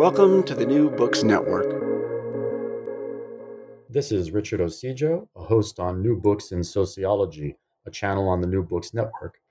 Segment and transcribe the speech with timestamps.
[0.00, 1.68] Welcome to the New Books Network.
[3.90, 8.46] This is Richard Ocejo, a host on New Books in Sociology, a channel on the
[8.46, 9.42] New Books Network.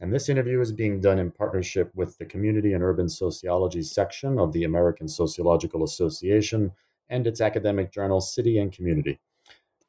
[0.00, 4.38] And this interview is being done in partnership with the Community and Urban Sociology section
[4.38, 6.72] of the American Sociological Association
[7.10, 9.20] and its academic journal, City and Community.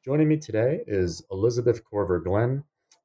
[0.04, 2.62] Joining me today is Elizabeth Korver Glenn,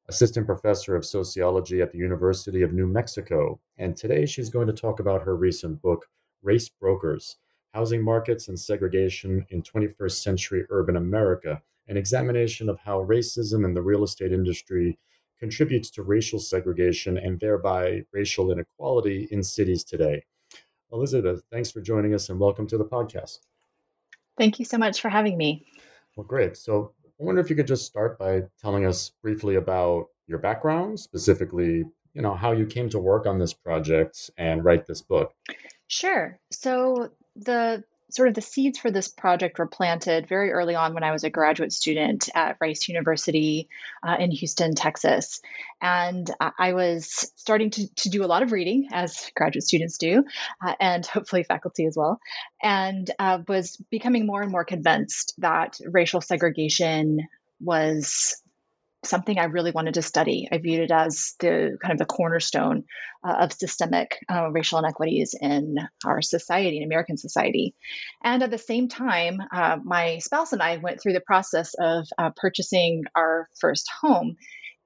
[0.09, 3.62] Assistant Professor of Sociology at the University of New Mexico.
[3.77, 6.09] And today she's going to talk about her recent book,
[6.45, 7.38] Race Brokers
[7.73, 13.74] Housing Markets and Segregation in 21st Century Urban America, an examination of how racism in
[13.74, 14.98] the real estate industry
[15.40, 20.23] contributes to racial segregation and thereby racial inequality in cities today.
[20.91, 23.40] Elizabeth, thanks for joining us and welcome to the podcast.
[24.38, 25.66] Thank you so much for having me.
[26.16, 26.55] Well, great.
[26.55, 30.99] So, I wonder if you could just start by telling us briefly about your background,
[30.99, 35.34] specifically, you know, how you came to work on this project and write this book.
[35.88, 36.40] Sure.
[36.52, 41.04] So the sort of the seeds for this project were planted very early on when
[41.04, 43.68] I was a graduate student at Rice University
[44.02, 45.41] uh, in Houston, Texas.
[45.82, 50.24] And I was starting to, to do a lot of reading, as graduate students do,
[50.66, 52.20] uh, and hopefully faculty as well,
[52.63, 57.28] and uh, was becoming more and more convinced that racial segregation
[57.60, 58.41] was
[59.05, 60.48] something I really wanted to study.
[60.51, 62.84] I viewed it as the kind of the cornerstone
[63.23, 67.75] uh, of systemic uh, racial inequities in our society, in American society.
[68.23, 72.07] And at the same time, uh, my spouse and I went through the process of
[72.17, 74.35] uh, purchasing our first home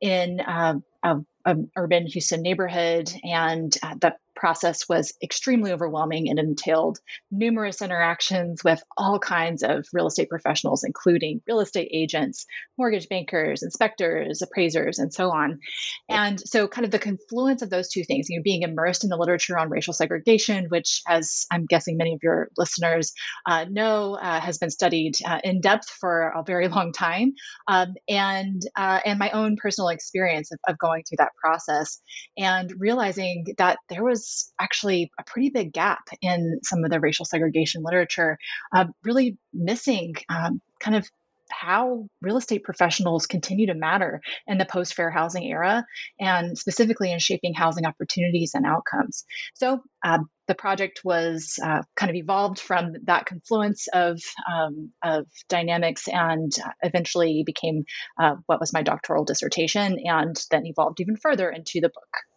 [0.02, 6.40] in uh, a, a, urban Houston neighborhood, and uh, the process was extremely overwhelming and
[6.40, 12.46] entailed numerous interactions with all kinds of real estate professionals, including real estate agents,
[12.78, 15.60] mortgage bankers, inspectors, appraisers, and so on.
[16.08, 19.10] And so, kind of the confluence of those two things, you know, being immersed in
[19.10, 23.12] the literature on racial segregation, which, as I'm guessing many of your listeners
[23.46, 27.34] uh, know, uh, has been studied uh, in depth for a very long time,
[27.68, 32.02] um, and uh, and my own personal experience of, of going through that process
[32.38, 34.29] and realizing that there was
[34.60, 38.38] actually a pretty big gap in some of the racial segregation literature,
[38.74, 41.08] uh, really missing um, kind of
[41.50, 45.86] how real estate professionals continue to matter in the post fair housing era
[46.20, 49.26] and specifically in shaping housing opportunities and outcomes.
[49.56, 54.20] So, uh, the project was uh, kind of evolved from that confluence of,
[54.52, 56.52] um, of dynamics and
[56.82, 57.84] eventually became
[58.20, 62.29] uh, what was my doctoral dissertation and then evolved even further into the book.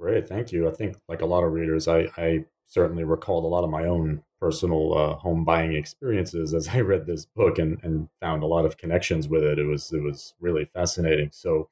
[0.00, 0.68] Great, thank you.
[0.68, 3.84] I think, like a lot of readers, I, I certainly recalled a lot of my
[3.86, 8.46] own personal uh, home buying experiences as I read this book and, and found a
[8.46, 9.58] lot of connections with it.
[9.58, 11.30] It was it was really fascinating.
[11.32, 11.68] So,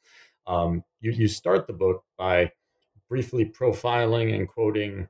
[0.47, 2.53] um, you you start the book by
[3.09, 5.09] briefly profiling and quoting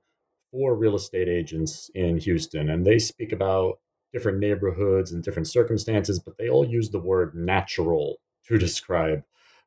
[0.51, 3.79] four real estate agents in Houston, and they speak about
[4.13, 9.23] different neighborhoods and different circumstances, but they all use the word natural to describe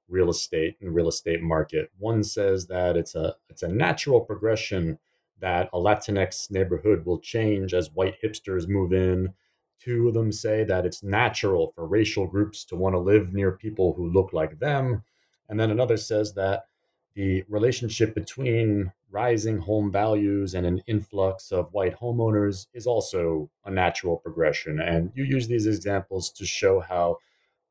[0.10, 1.92] real estate and real estate market.
[1.98, 5.00] One says that it's a it's a natural progression
[5.40, 9.34] that a Latinx neighborhood will change as white hipsters move in.
[9.80, 13.54] Two of them say that it's natural for racial groups to want to live near
[13.54, 15.04] people who look like them.
[15.48, 16.66] And then another says that
[17.16, 23.72] the relationship between rising home values and an influx of white homeowners is also a
[23.72, 24.80] natural progression.
[24.80, 27.18] And you use these examples to show how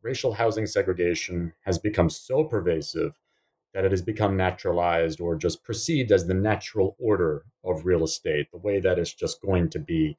[0.03, 3.19] racial housing segregation has become so pervasive
[3.75, 8.51] that it has become naturalized or just perceived as the natural order of real estate,
[8.51, 10.17] the way that it's just going to be.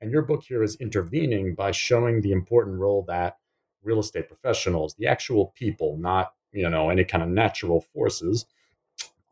[0.00, 3.38] And your book here is intervening by showing the important role that
[3.82, 8.46] real estate professionals, the actual people, not you know any kind of natural forces,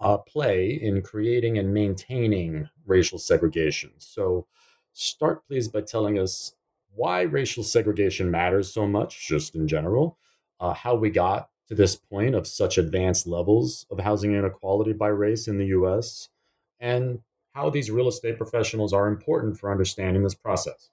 [0.01, 3.93] uh, play in creating and maintaining racial segregation.
[3.99, 4.47] So,
[4.93, 6.55] start please by telling us
[6.95, 10.19] why racial segregation matters so much, just in general,
[10.61, 15.09] uh, how we got to this point of such advanced levels of housing inequality by
[15.09, 16.29] race in the US,
[16.81, 17.21] and
[17.53, 20.91] how these real estate professionals are important for understanding this process.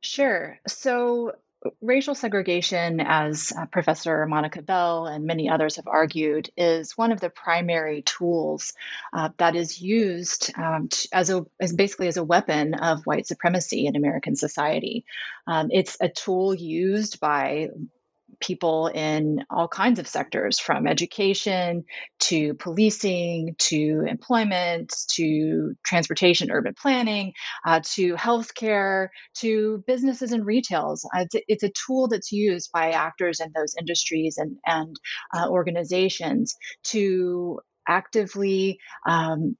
[0.00, 0.58] Sure.
[0.66, 1.32] So,
[1.80, 7.20] racial segregation, as uh, Professor Monica Bell and many others have argued, is one of
[7.20, 8.72] the primary tools
[9.12, 13.86] uh, that is used um, as a as basically as a weapon of white supremacy
[13.86, 15.04] in American society.
[15.46, 17.68] Um, it's a tool used by
[18.40, 21.84] people in all kinds of sectors from education
[22.20, 27.32] to policing to employment to transportation, urban planning
[27.66, 31.04] uh, to healthcare to businesses and retails.
[31.14, 34.96] Uh, it's, it's, a tool that's used by actors in those industries and, and
[35.34, 39.56] uh, organizations to actively um,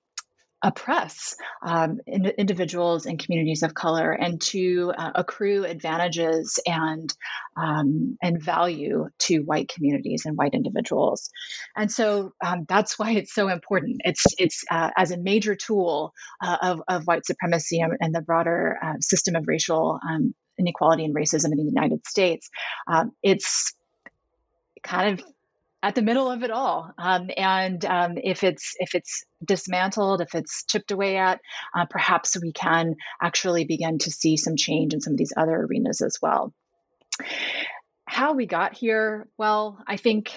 [0.63, 7.13] oppress um, in, individuals and communities of color and to uh, accrue advantages and
[7.57, 11.31] um, and value to white communities and white individuals.
[11.77, 14.01] And so um, that's why it's so important.
[14.05, 16.13] It's it's uh, as a major tool
[16.43, 21.05] uh, of, of white supremacy and, and the broader uh, system of racial um, inequality
[21.05, 22.49] and racism in the united states.
[22.87, 23.75] Um, it's
[24.83, 25.27] kind of
[25.87, 26.91] at the middle of it all.
[26.99, 31.41] Um, and um, if it's if it's dismantled, if it's chipped away at,
[31.77, 35.55] uh, perhaps we can actually begin to see some change in some of these other
[35.55, 36.53] arenas as well.
[38.05, 40.37] How we got here, well, I think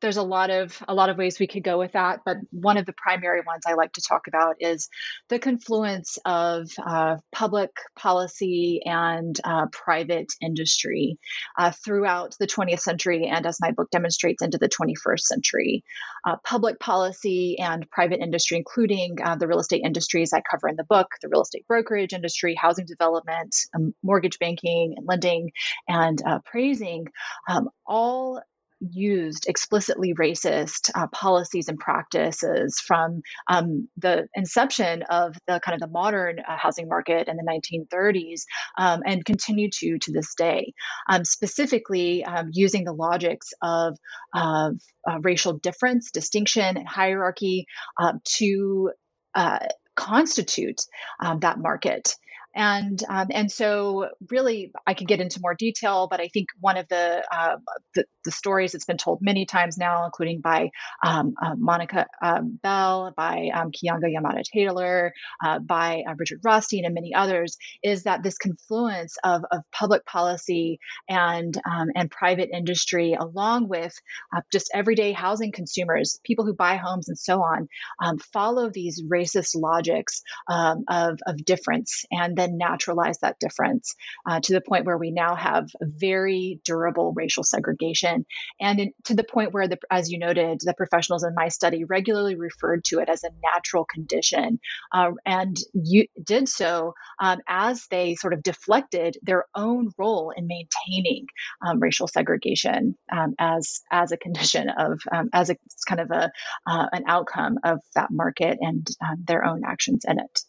[0.00, 2.76] there's a lot of a lot of ways we could go with that but one
[2.76, 4.88] of the primary ones i like to talk about is
[5.28, 11.18] the confluence of uh, public policy and uh, private industry
[11.58, 15.84] uh, throughout the 20th century and as my book demonstrates into the 21st century.
[16.26, 20.76] Uh, public policy and private industry including uh, the real estate industries i cover in
[20.76, 25.50] the book the real estate brokerage industry housing development um, mortgage banking and lending
[25.88, 27.06] and uh, appraising
[27.48, 28.42] um, all
[28.80, 35.80] used explicitly racist uh, policies and practices from um, the inception of the kind of
[35.80, 38.42] the modern uh, housing market in the 1930s
[38.78, 40.72] um, and continue to to this day.
[41.08, 43.96] Um, specifically, um, using the logics of,
[44.34, 47.66] of uh, racial difference, distinction, and hierarchy
[48.00, 48.90] um, to
[49.34, 49.58] uh,
[49.96, 50.80] constitute
[51.20, 52.14] um, that market
[52.54, 56.76] and um, and so really I could get into more detail, but I think one
[56.76, 57.56] of the, uh,
[57.94, 60.70] the, the stories that's been told many times now, including by
[61.04, 65.12] um, uh, Monica um, Bell, by um, Keeanga-Yamahtta Taylor,
[65.44, 70.04] uh, by uh, Richard Rothstein, and many others, is that this confluence of, of public
[70.04, 73.94] policy and um, and private industry, along with
[74.36, 77.68] uh, just everyday housing consumers, people who buy homes and so on,
[78.02, 82.04] um, follow these racist logics of, of difference.
[82.10, 83.94] And then naturalize that difference
[84.28, 88.26] uh, to the point where we now have very durable racial segregation.
[88.60, 91.84] And in, to the point where, the, as you noted, the professionals in my study
[91.84, 94.58] regularly referred to it as a natural condition
[94.92, 100.46] uh, and you did so um, as they sort of deflected their own role in
[100.46, 101.26] maintaining
[101.64, 105.56] um, racial segregation um, as, as a condition of, um, as a
[105.88, 106.30] kind of a,
[106.66, 110.40] uh, an outcome of that market and um, their own actions in it.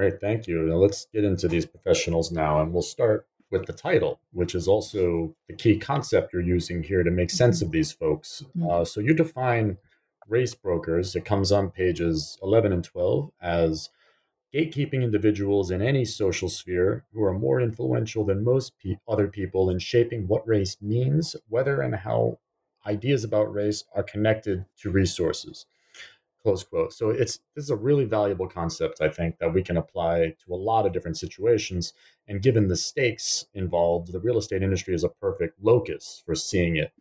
[0.00, 0.62] Great, thank you.
[0.62, 4.66] Now let's get into these professionals now, and we'll start with the title, which is
[4.66, 7.72] also the key concept you're using here to make sense of mm-hmm.
[7.72, 8.42] these folks.
[8.56, 8.70] Mm-hmm.
[8.70, 9.76] Uh, so you define
[10.26, 13.90] race brokers, it comes on pages 11 and 12, as
[14.54, 19.68] gatekeeping individuals in any social sphere who are more influential than most pe- other people
[19.68, 22.38] in shaping what race means, whether and how
[22.86, 25.66] ideas about race are connected to resources
[26.42, 26.92] close quote.
[26.92, 30.54] So it's this is a really valuable concept i think that we can apply to
[30.54, 31.92] a lot of different situations.
[32.28, 36.76] And given the stakes involved the real estate industry is a perfect locus for seeing
[36.76, 36.92] it.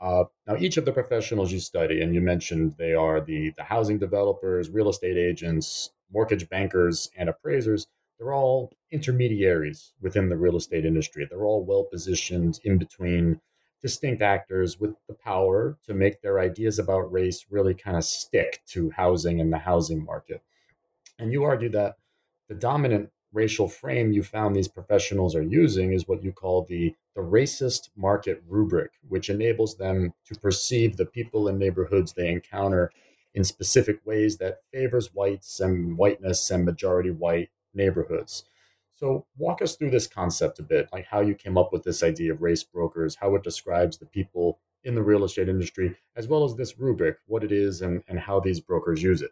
[0.00, 3.64] Uh, now each of the professionals you study and you mentioned they are the the
[3.64, 7.86] housing developers real estate agents mortgage bankers and appraisers
[8.20, 11.26] they're all intermediaries within the real estate industry.
[11.28, 13.40] They're all well positioned in between
[13.80, 18.60] distinct actors with the power to make their ideas about race really kind of stick
[18.68, 20.42] to housing and the housing market.
[21.18, 21.96] And you argue that
[22.48, 26.94] the dominant racial frame you found these professionals are using is what you call the,
[27.14, 32.90] the racist market rubric, which enables them to perceive the people and neighborhoods they encounter
[33.34, 38.44] in specific ways that favors whites and whiteness and majority white neighborhoods.
[39.00, 42.02] So, walk us through this concept a bit, like how you came up with this
[42.02, 46.28] idea of race brokers, how it describes the people in the real estate industry, as
[46.28, 49.30] well as this rubric, what it is, and, and how these brokers use it.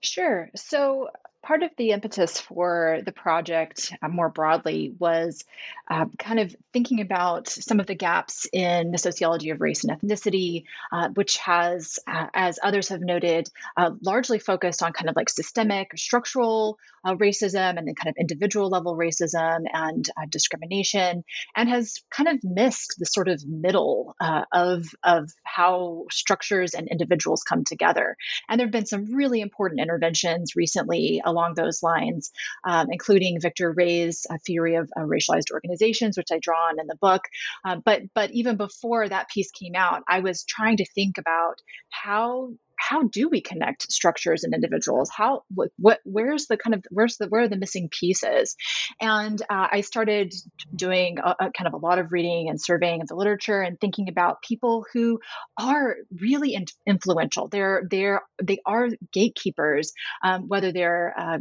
[0.00, 0.48] Sure.
[0.56, 1.08] So,
[1.42, 5.44] part of the impetus for the project uh, more broadly was
[5.88, 9.98] uh, kind of thinking about some of the gaps in the sociology of race and
[9.98, 15.16] ethnicity, uh, which has, uh, as others have noted, uh, largely focused on kind of
[15.16, 16.78] like systemic, or structural
[17.08, 21.24] uh, racism and then kind of individual level racism and discrimination,
[21.56, 24.14] and has kind of missed the sort of middle
[24.52, 28.16] of, of how structures and individuals come together.
[28.48, 32.30] And there have been some really important interventions recently along those lines,
[32.64, 36.86] um, including Victor Ray's uh, theory of uh, racialized organizations, which I draw on in
[36.86, 37.22] the book.
[37.64, 41.56] Uh, but but even before that piece came out, I was trying to think about
[41.90, 45.10] how how do we connect structures and individuals?
[45.14, 48.56] How what, what where's the kind of where's the where are the missing pieces?
[49.00, 50.32] And uh, i started
[50.74, 53.80] doing a, a, kind of a lot of reading and surveying of the literature and
[53.80, 55.20] thinking about people who
[55.58, 57.48] are really in, influential.
[57.48, 59.92] They're they're they are gatekeepers
[60.22, 61.38] um, whether they're uh,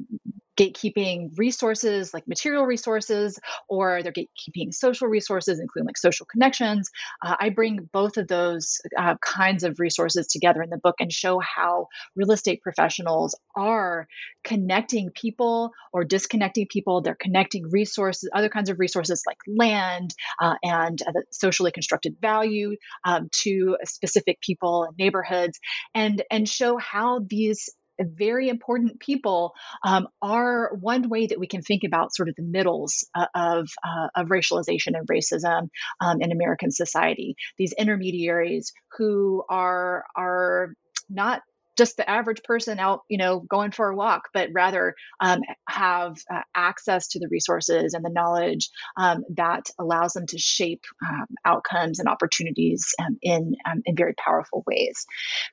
[0.57, 6.89] gatekeeping resources like material resources or they're gatekeeping social resources including like social connections
[7.23, 11.11] uh, i bring both of those uh, kinds of resources together in the book and
[11.11, 14.07] show how real estate professionals are
[14.47, 17.01] connecting people or disconnecting people.
[17.01, 22.75] They're connecting resources other kinds of resources like land uh, and uh, socially constructed value
[23.03, 25.59] um, to specific people and neighborhoods
[25.93, 31.61] and and show how these very important people um, are one way that we can
[31.61, 35.69] think about sort of the middles uh, of, uh, of racialization and racism
[36.01, 37.35] um, in American society.
[37.57, 40.73] These intermediaries who are are
[41.09, 41.41] not
[41.77, 46.17] just the average person out, you know, going for a walk, but rather um, have
[46.33, 51.27] uh, access to the resources and the knowledge um, that allows them to shape um,
[51.45, 55.05] outcomes and opportunities um, in um, in very powerful ways.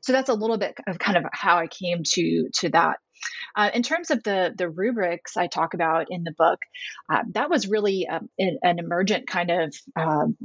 [0.03, 2.97] So that's a little bit of kind of how I came to to that
[3.57, 6.59] uh, in terms of the the rubrics I talk about in the book,
[7.09, 10.37] uh, that was really um, an, an, emergent kind of um,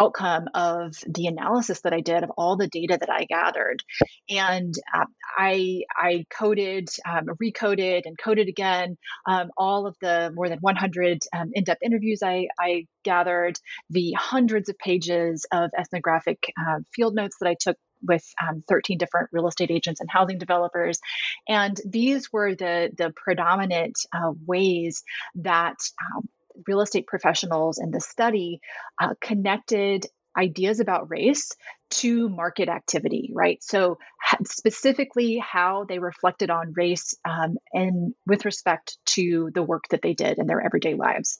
[0.00, 3.82] outcome of the analysis that I did of all the data that I gathered.
[4.28, 8.96] And uh, I, I coded, um, recoded, and coded again
[9.26, 13.58] um, all of the more than 100 um, in depth interviews I, I, gathered,
[13.90, 18.98] the hundreds of pages of ethnographic uh, field notes that I took with um, 13
[18.98, 20.98] different real estate agents and housing developers.
[21.48, 25.02] And these were the, the predominant uh, ways
[25.36, 25.76] that
[26.16, 26.28] um,
[26.66, 28.60] real estate professionals in the study
[29.00, 30.06] uh, connected
[30.36, 31.52] ideas about race
[31.90, 33.62] to market activity, right?
[33.62, 33.98] So
[34.44, 40.14] specifically how they reflected on race um, and with respect to the work that they
[40.14, 41.38] did in their everyday lives.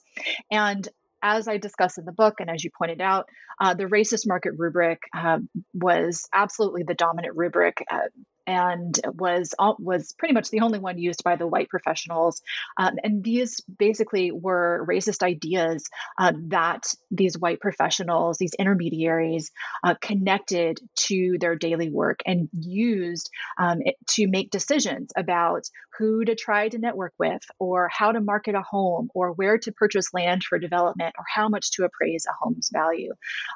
[0.49, 0.87] And
[1.21, 3.25] as I discuss in the book, and as you pointed out,
[3.59, 5.39] uh, the racist market rubric uh,
[5.73, 8.09] was absolutely the dominant rubric uh,
[8.47, 12.41] and was was pretty much the only one used by the white professionals.
[12.77, 15.85] Um, and these basically were racist ideas
[16.17, 19.51] uh, that these white professionals, these intermediaries,
[19.83, 25.63] uh, connected to their daily work and used um, it, to make decisions about
[25.97, 29.71] who to try to network with, or how to market a home, or where to
[29.71, 33.13] purchase land for development, or how much to appraise a home's value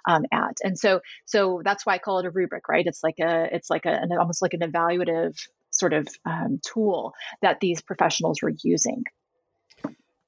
[0.08, 0.58] um, at.
[0.64, 2.86] And so, so that's why I call it a rubric, right?
[2.86, 5.36] It's like a, it's like a, an, almost like an evaluative
[5.72, 9.04] sort of um, tool that these professionals were using.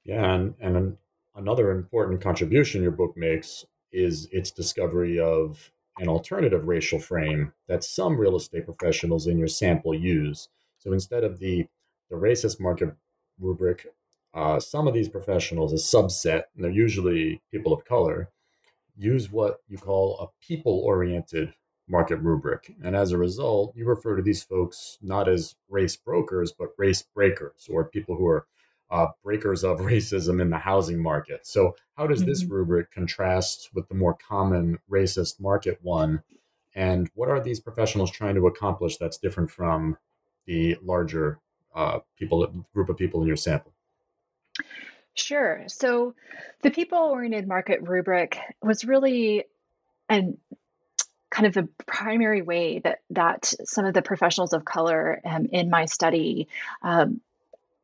[0.03, 0.97] Yeah, and, and
[1.35, 7.83] another important contribution your book makes is its discovery of an alternative racial frame that
[7.83, 10.47] some real estate professionals in your sample use.
[10.79, 11.67] So instead of the,
[12.09, 12.95] the racist market
[13.39, 13.87] rubric,
[14.33, 18.29] uh, some of these professionals, a subset, and they're usually people of color,
[18.97, 21.53] use what you call a people oriented
[21.91, 22.73] market rubric.
[22.83, 27.01] And as a result, you refer to these folks not as race brokers, but race
[27.01, 28.47] breakers or people who are
[28.89, 31.45] uh, breakers of racism in the housing market.
[31.45, 32.53] So, how does this mm-hmm.
[32.53, 36.23] rubric contrast with the more common racist market one?
[36.73, 39.97] And what are these professionals trying to accomplish that's different from
[40.45, 41.39] the larger
[41.75, 43.73] uh, people group of people in your sample?
[45.13, 45.63] Sure.
[45.67, 46.15] So,
[46.63, 49.45] the people oriented market rubric was really
[50.09, 50.37] an
[51.31, 55.69] kind of the primary way that that some of the professionals of color um, in
[55.69, 56.47] my study
[56.83, 57.21] um,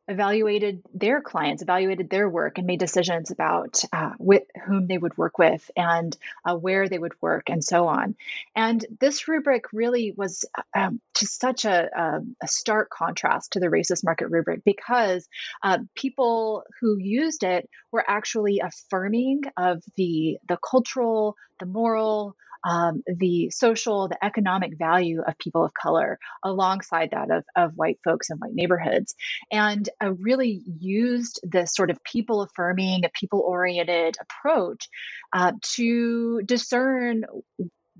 [0.07, 5.17] evaluated their clients, evaluated their work, and made decisions about uh, with whom they would
[5.17, 8.15] work with and uh, where they would work, and so on.
[8.55, 13.67] And this rubric really was um, just such a, a, a, stark contrast to the
[13.67, 15.27] racist market rubric because
[15.61, 22.35] uh, people who used it were actually affirming of the the cultural, the moral,
[22.67, 27.99] um, the social, the economic value of people of color alongside that of, of white
[28.03, 29.15] folks and white neighborhoods.
[29.49, 34.89] And I really used this sort of people affirming, people oriented approach
[35.31, 37.23] uh, to discern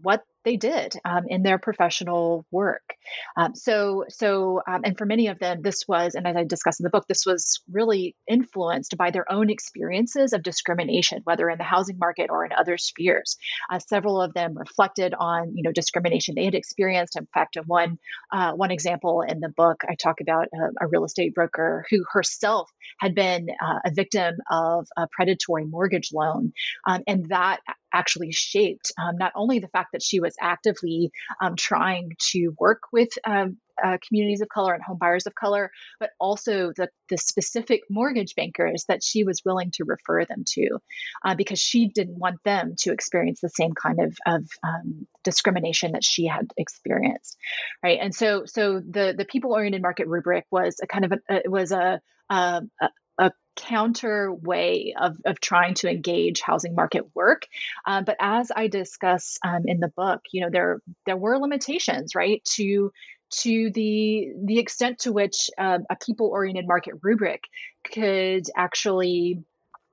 [0.01, 2.94] what they did um, in their professional work.
[3.36, 6.80] Um, so, so, um, and for many of them, this was, and as I discuss
[6.80, 11.58] in the book, this was really influenced by their own experiences of discrimination, whether in
[11.58, 13.36] the housing market or in other spheres.
[13.70, 17.18] Uh, several of them reflected on, you know, discrimination they had experienced.
[17.18, 17.98] In fact, in one
[18.32, 22.06] uh, one example in the book, I talk about a, a real estate broker who
[22.10, 22.70] herself
[23.01, 26.54] had been uh, a victim of a predatory mortgage loan,
[26.88, 27.60] um, and that
[27.98, 31.12] actually shaped um, not only the fact that she was actively
[31.42, 35.72] um, trying to work with um, uh, communities of color and home buyers of color,
[36.00, 40.80] but also the, the specific mortgage bankers that she was willing to refer them to
[41.25, 45.92] uh, because she didn't want them to experience the same kind of, of um, discrimination
[45.92, 47.38] that she had experienced.
[47.84, 48.00] Right.
[48.01, 51.51] And so so the the people oriented market rubric was a kind of a, it
[51.51, 52.89] was a, a, a
[53.57, 57.47] counter way of, of trying to engage housing market work.
[57.85, 62.15] Um, but as I discuss um, in the book, you know, there there were limitations,
[62.15, 62.91] right, to
[63.41, 67.43] to the the extent to which uh, a people oriented market rubric
[67.91, 69.39] could actually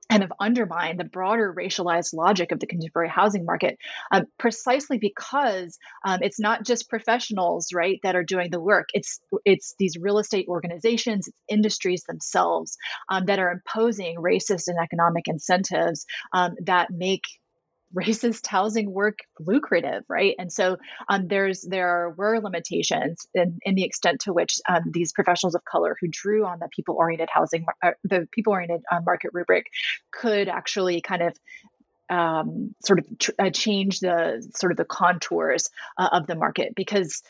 [0.09, 3.77] kind of undermine the broader racialized logic of the contemporary housing market,
[4.11, 8.89] um, precisely because um, it's not just professionals, right, that are doing the work.
[8.93, 12.77] It's it's these real estate organizations, it's industries themselves
[13.09, 17.23] um, that are imposing racist and economic incentives um, that make
[17.95, 20.35] racist housing work lucrative, right?
[20.37, 25.13] And so um, there's there were limitations in, in the extent to which um, these
[25.13, 29.67] professionals of color who drew on the people-oriented housing, uh, the people-oriented uh, market rubric,
[30.11, 31.37] could actually kind of
[32.09, 36.75] um, sort of tr- uh, change the sort of the contours uh, of the market
[36.75, 37.23] because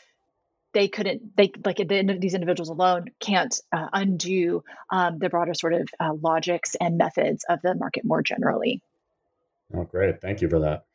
[0.74, 5.72] they couldn't they like the, these individuals alone can't uh, undo um, the broader sort
[5.72, 8.82] of uh, logics and methods of the market more generally
[9.74, 10.20] Oh, great.
[10.20, 10.86] Thank you for that.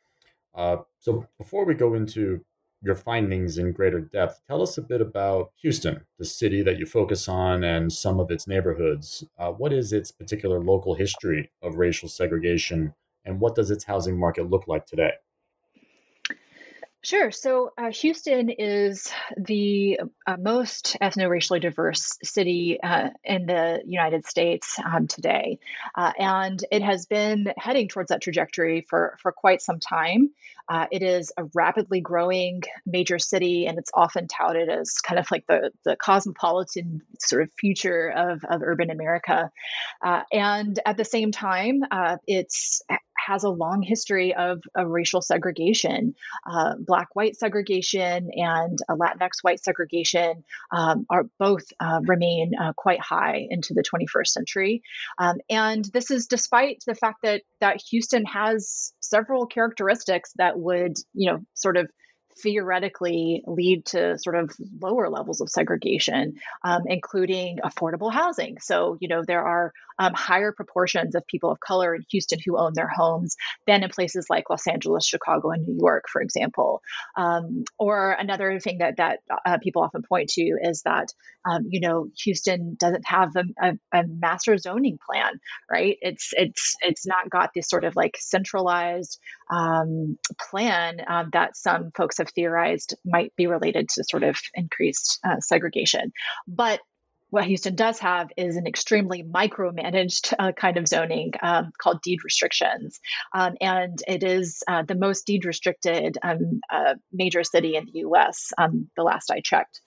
[0.54, 2.44] Uh, so, before we go into
[2.82, 6.86] your findings in greater depth, tell us a bit about Houston, the city that you
[6.86, 9.24] focus on, and some of its neighborhoods.
[9.38, 14.18] Uh, what is its particular local history of racial segregation, and what does its housing
[14.18, 15.12] market look like today?
[17.04, 17.32] Sure.
[17.32, 24.78] So uh, Houston is the uh, most ethno-racially diverse city uh, in the United States
[24.78, 25.58] um, today,
[25.96, 30.30] uh, and it has been heading towards that trajectory for for quite some time.
[30.68, 35.28] Uh, it is a rapidly growing major city, and it's often touted as kind of
[35.32, 39.50] like the the cosmopolitan sort of future of of urban America.
[40.02, 41.82] Uh, and at the same time,
[42.26, 42.82] it's
[43.26, 46.14] has a long history of, of racial segregation.
[46.50, 52.72] Uh, black white segregation and uh, Latinx white segregation um, are both uh, remain uh,
[52.76, 54.82] quite high into the 21st century.
[55.18, 60.96] Um, and this is despite the fact that, that Houston has several characteristics that would,
[61.14, 61.90] you know, sort of
[62.40, 66.34] theoretically lead to sort of lower levels of segregation,
[66.64, 68.56] um, including affordable housing.
[68.60, 72.58] So, you know, there are um, higher proportions of people of color in Houston who
[72.58, 76.82] own their homes than in places like Los Angeles, Chicago, and New York, for example.
[77.16, 81.08] Um, or another thing that that uh, people often point to is that
[81.48, 85.96] um, you know Houston doesn't have a, a, a, master zoning plan, right?
[86.00, 89.18] It's it's it's not got this sort of like centralized
[89.50, 90.18] um,
[90.50, 95.40] plan um, that some folks have theorized might be related to sort of increased uh,
[95.40, 96.12] segregation,
[96.46, 96.80] but
[97.32, 102.24] what Houston does have is an extremely micromanaged uh, kind of zoning um, called deed
[102.24, 103.00] restrictions.
[103.32, 108.00] Um, and it is uh, the most deed restricted um, uh, major city in the
[108.00, 109.80] US, um, the last I checked.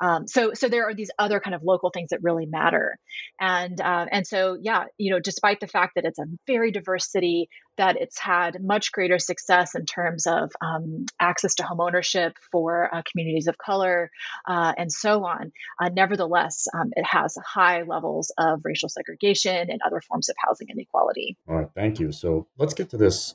[0.00, 2.98] Um, so, so there are these other kind of local things that really matter.
[3.40, 7.08] And, uh, and so, yeah, you know, despite the fact that it's a very diverse
[7.08, 12.36] city, that it's had much greater success in terms of um, access to home ownership
[12.52, 14.10] for uh, communities of color
[14.46, 15.52] uh, and so on.
[15.80, 20.68] Uh, nevertheless, um, it has high levels of racial segregation and other forms of housing
[20.68, 21.36] inequality.
[21.48, 22.12] All right, thank you.
[22.12, 23.34] So let's get to this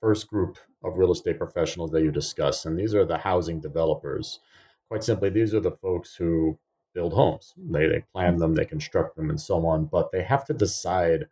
[0.00, 4.40] first group of real estate professionals that you discussed, and these are the housing developers.
[4.88, 6.58] Quite simply, these are the folks who
[6.94, 7.54] build homes.
[7.56, 11.26] They, they plan them, they construct them, and so on, but they have to decide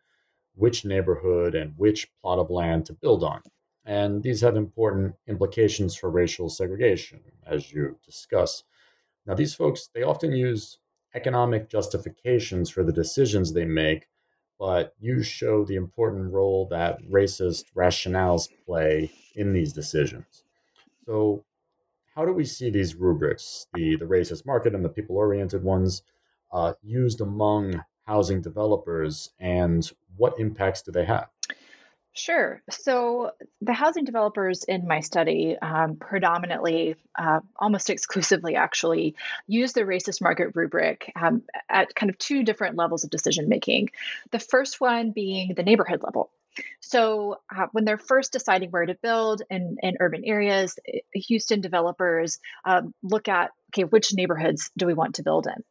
[0.56, 3.42] which neighborhood and which plot of land to build on.
[3.84, 8.64] And these have important implications for racial segregation, as you discuss.
[9.26, 10.78] Now, these folks, they often use
[11.14, 14.08] economic justifications for the decisions they make,
[14.58, 20.42] but you show the important role that racist rationales play in these decisions.
[21.04, 21.44] So,
[22.14, 26.02] how do we see these rubrics, the, the racist market and the people oriented ones,
[26.50, 31.28] uh, used among housing developers, and what impacts do they have?
[32.16, 32.62] Sure.
[32.70, 39.14] So the housing developers in my study um, predominantly, uh, almost exclusively actually,
[39.46, 43.90] use the racist market rubric um, at kind of two different levels of decision making.
[44.30, 46.30] The first one being the neighborhood level.
[46.80, 50.78] So uh, when they're first deciding where to build in, in urban areas,
[51.12, 55.62] Houston developers um, look at okay, which neighborhoods do we want to build in?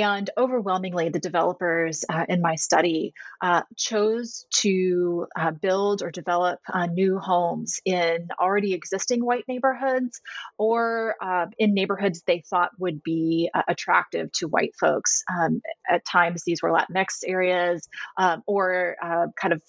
[0.00, 3.12] And overwhelmingly, the developers uh, in my study
[3.42, 10.20] uh, chose to uh, build or develop uh, new homes in already existing white neighborhoods
[10.56, 15.22] or uh, in neighborhoods they thought would be uh, attractive to white folks.
[15.30, 18.96] Um, at times, these were Latinx areas um, or
[19.36, 19.62] kind of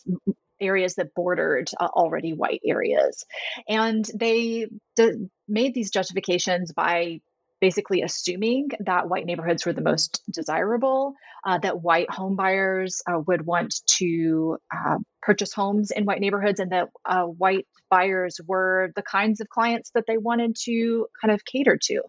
[0.64, 3.26] areas that bordered uh, already white areas.
[3.68, 7.20] And they d- made these justifications by
[7.64, 11.14] basically assuming that white neighborhoods were the most desirable,
[11.46, 16.74] uh, that white homebuyers uh, would want to uh, purchase homes in white neighborhoods, and
[16.74, 21.46] that uh, white buyers were the kinds of clients that they wanted to kind of
[21.46, 22.02] cater to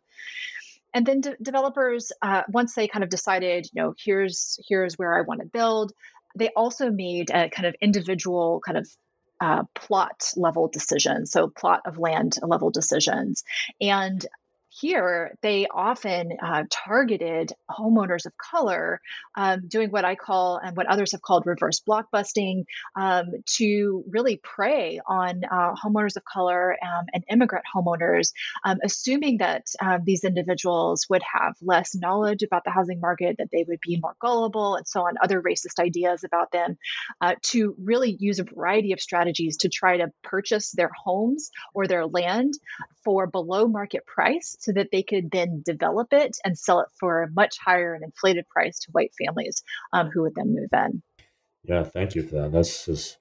[0.93, 5.17] and then de- developers uh, once they kind of decided you know here's here's where
[5.17, 5.93] i want to build
[6.37, 8.89] they also made a kind of individual kind of
[9.41, 13.43] uh, plot level decisions, so plot of land level decisions.
[13.81, 14.25] And
[14.81, 19.01] here they often uh, targeted homeowners of color
[19.37, 22.65] um, doing what i call and what others have called reverse blockbusting
[22.97, 28.33] um, to really prey on uh, homeowners of color um, and immigrant homeowners
[28.65, 33.49] um, assuming that um, these individuals would have less knowledge about the housing market that
[33.53, 36.77] they would be more gullible and so on other racist ideas about them
[37.21, 41.87] uh, to really use a variety of strategies to try to purchase their homes or
[41.87, 42.55] their land
[43.05, 47.23] for below market price so that they could then develop it and sell it for
[47.23, 51.03] a much higher and inflated price to white families um, who would then move in.
[51.65, 52.53] Yeah, thank you for that.
[52.53, 53.19] That's just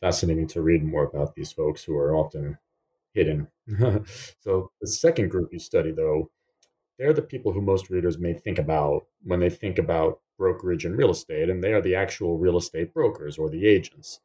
[0.00, 2.58] fascinating to read more about these folks who are often
[3.14, 3.48] hidden.
[4.40, 6.30] so, the second group you study, though,
[6.98, 10.96] they're the people who most readers may think about when they think about brokerage and
[10.96, 14.20] real estate, and they are the actual real estate brokers or the agents.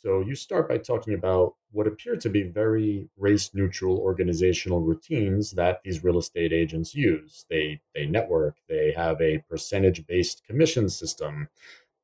[0.00, 5.50] So you start by talking about what appear to be very race neutral organizational routines
[5.52, 7.44] that these real estate agents use.
[7.50, 11.48] They they network, they have a percentage based commission system,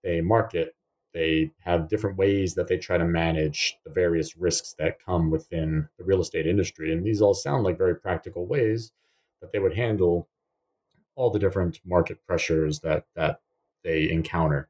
[0.02, 0.74] they market,
[1.12, 5.88] they have different ways that they try to manage the various risks that come within
[5.96, 6.92] the real estate industry.
[6.92, 8.90] And these all sound like very practical ways
[9.40, 10.28] that they would handle
[11.14, 13.40] all the different market pressures that that
[13.84, 14.68] they encounter.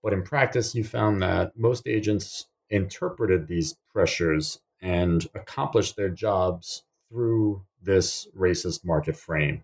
[0.00, 6.82] But in practice, you found that most agents interpreted these pressures and accomplished their jobs
[7.08, 9.62] through this racist market frame.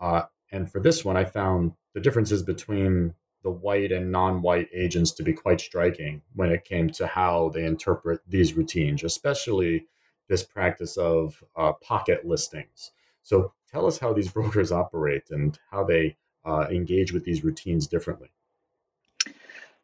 [0.00, 4.68] Uh, and for this one, I found the differences between the white and non white
[4.74, 9.86] agents to be quite striking when it came to how they interpret these routines, especially
[10.28, 12.90] this practice of uh, pocket listings.
[13.22, 17.86] So tell us how these brokers operate and how they uh, engage with these routines
[17.86, 18.30] differently.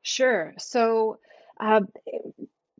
[0.02, 0.54] Sure.
[0.58, 1.18] So,
[1.60, 1.80] uh,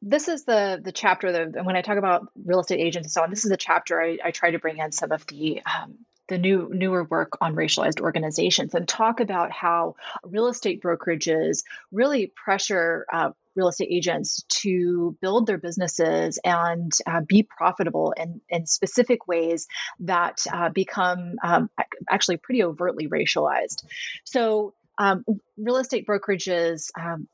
[0.07, 3.23] this is the the chapter that when I talk about real estate agents and so
[3.23, 5.99] on, this is the chapter I, I try to bring in some of the um,
[6.29, 12.33] the new newer work on racialized organizations and talk about how real estate brokerages really
[12.35, 18.67] pressure uh, real estate agents to build their businesses and uh, be profitable in, in
[18.67, 19.69] specific ways
[20.01, 21.71] that uh, become um,
[22.11, 23.85] actually pretty overtly racialized.
[24.25, 25.25] So um,
[25.57, 27.29] real estate brokerages um,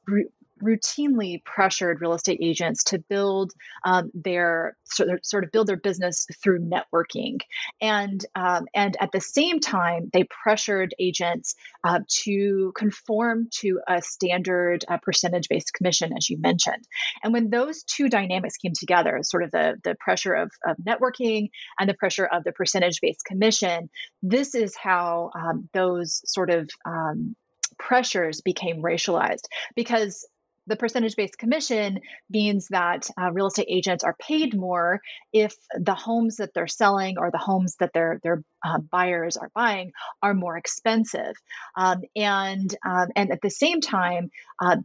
[0.63, 3.53] routinely pressured real estate agents to build
[3.85, 7.41] um, their sort of build their business through networking,
[7.81, 14.03] and um, and at the same time they pressured agents uh, to conform to a
[14.03, 16.85] standard uh, percentage based commission, as you mentioned.
[17.23, 21.51] And when those two dynamics came together, sort of the the pressure of, of networking
[21.79, 23.91] and the pressure of the percentage based commission,
[24.23, 27.37] this is how um, those sort of um,
[27.79, 30.27] pressures became racialized because
[30.71, 35.01] the percentage based commission means that uh, real estate agents are paid more
[35.33, 39.51] if the homes that they're selling or the homes that their their uh, buyers are
[39.55, 41.35] buying are more expensive,
[41.77, 44.31] um, and um, and at the same time.
[44.63, 44.77] Uh,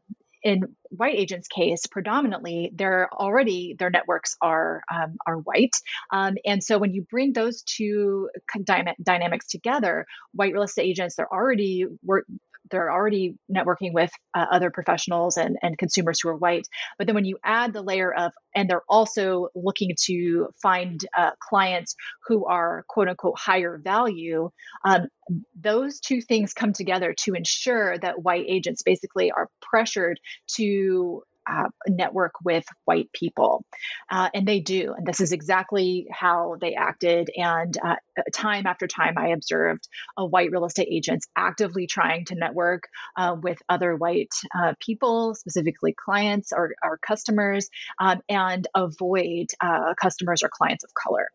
[0.43, 5.75] in white agents' case, predominantly, they're already their networks are um, are white,
[6.13, 8.29] um, and so when you bring those two
[9.03, 12.27] dynamics together, white real estate agents they're already work,
[12.71, 16.67] they're already networking with uh, other professionals and, and consumers who are white.
[16.97, 21.31] But then when you add the layer of, and they're also looking to find uh,
[21.39, 21.95] clients
[22.27, 24.49] who are quote unquote higher value,
[24.83, 25.07] um,
[25.59, 30.19] those two things come together to ensure that white agents basically are pressured
[30.55, 33.65] to uh, network with white people.
[34.09, 34.93] Uh, and they do.
[34.97, 37.29] And this is exactly how they acted.
[37.35, 37.95] And uh,
[38.33, 42.83] time after time, I observed white real estate agents actively trying to network
[43.17, 49.93] uh, with other white uh, people, specifically clients or, or customers, um, and avoid uh,
[50.01, 51.27] customers or clients of color.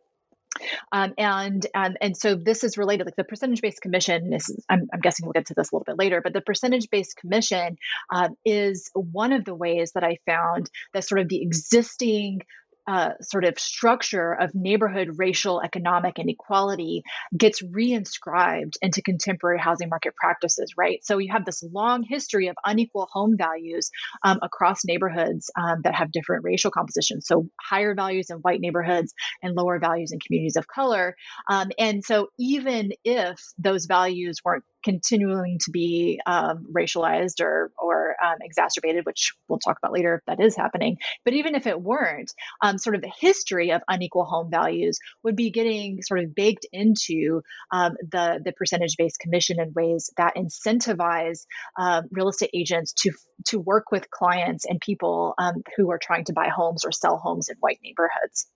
[0.92, 4.30] Um, and um, and so this is related, like the percentage based commission.
[4.30, 6.40] This is, I'm, I'm, guessing we'll get to this a little bit later, but the
[6.40, 7.76] percentage based commission
[8.12, 12.42] uh, is one of the ways that I found that sort of the existing
[12.90, 17.04] uh, sort of structure of neighborhood racial economic inequality
[17.36, 20.98] gets reinscribed into contemporary housing market practices, right?
[21.04, 23.90] So you have this long history of unequal home values
[24.24, 27.28] um, across neighborhoods um, that have different racial compositions.
[27.28, 31.14] So higher values in white neighborhoods and lower values in communities of color.
[31.48, 38.16] Um, and so even if those values weren't continuing to be um, racialized or or
[38.24, 40.98] um, exacerbated, which we'll talk about later if that is happening.
[41.24, 45.36] But even if it weren't, um, sort of the history of unequal home values would
[45.36, 50.36] be getting sort of baked into um, the the percentage based commission in ways that
[50.36, 51.46] incentivize
[51.78, 53.12] uh, real estate agents to
[53.46, 57.16] to work with clients and people um, who are trying to buy homes or sell
[57.16, 58.46] homes in white neighborhoods.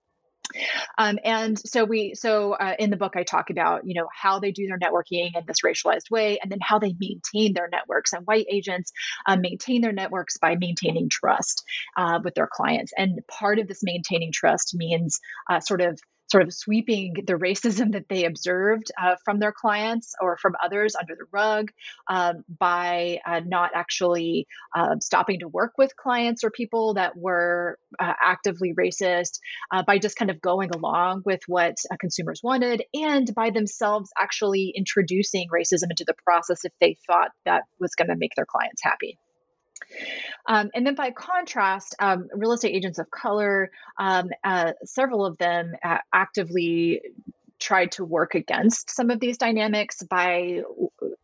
[0.97, 4.39] Um, and so we, so uh, in the book, I talk about you know how
[4.39, 8.13] they do their networking in this racialized way, and then how they maintain their networks.
[8.13, 8.91] And white agents
[9.25, 11.63] uh, maintain their networks by maintaining trust
[11.97, 12.93] uh, with their clients.
[12.97, 17.93] And part of this maintaining trust means uh, sort of sort of sweeping the racism
[17.93, 21.71] that they observed uh, from their clients or from others under the rug
[22.07, 27.77] um, by uh, not actually uh, stopping to work with clients or people that were
[27.99, 29.39] uh, actively racist,
[29.71, 34.09] uh, by just kind of going along with what uh, consumers wanted, and by themselves
[34.19, 38.45] actually introducing racism into the process if they thought that was going to make their
[38.45, 39.17] clients happy.
[40.47, 45.37] Um, and then by contrast, um, real estate agents of color, um, uh, several of
[45.37, 47.01] them uh, actively
[47.59, 50.61] tried to work against some of these dynamics by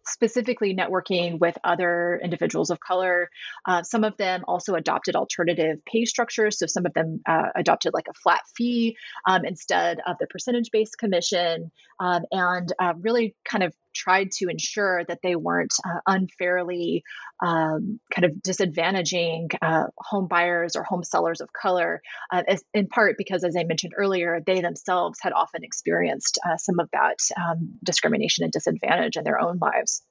[0.05, 3.29] specifically networking with other individuals of color.
[3.65, 6.57] Uh, some of them also adopted alternative pay structures.
[6.57, 10.71] So some of them uh, adopted like a flat fee um, instead of the percentage
[10.71, 15.99] based commission um, and uh, really kind of tried to ensure that they weren't uh,
[16.07, 17.03] unfairly
[17.43, 22.01] um, kind of disadvantaging uh, home buyers or home sellers of color,
[22.31, 26.57] uh, as, in part because, as I mentioned earlier, they themselves had often experienced uh,
[26.57, 30.01] some of that um, discrimination and disadvantage in their own lives.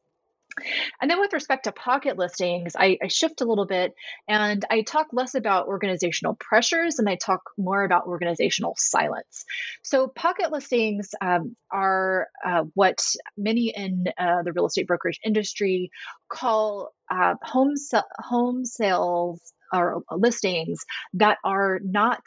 [1.01, 3.95] And then with respect to pocket listings, I, I, shift a little bit
[4.29, 9.45] and I talk less about organizational pressures and I talk more about organizational silence.
[9.83, 13.01] So, pocket listings um, are uh, what
[13.37, 15.91] many in uh, the real estate brokerage industry
[16.29, 17.75] call uh, home,
[18.19, 19.41] home sales
[19.73, 20.85] or listings
[21.15, 22.23] that are not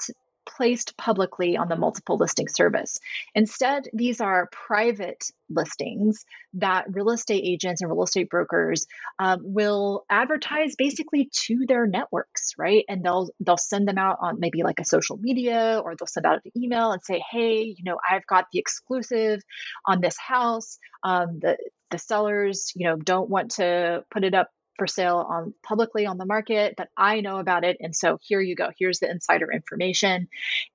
[0.46, 3.00] placed publicly on the multiple listing service.
[3.36, 8.86] Instead, these are private listings that real estate agents and real estate brokers
[9.20, 12.86] um, will advertise basically to their networks, right?
[12.88, 16.26] And they'll they'll send them out on maybe like a social media or they'll send
[16.26, 19.42] out an email and say, hey, you know, I've got the exclusive
[19.86, 20.78] on this house.
[21.04, 21.58] Um, the
[21.92, 26.18] the sellers, you know, don't want to put it up for sale on publicly on
[26.18, 27.78] the market, but I know about it.
[27.80, 28.70] And so here you go.
[28.78, 30.28] Here's the insider information.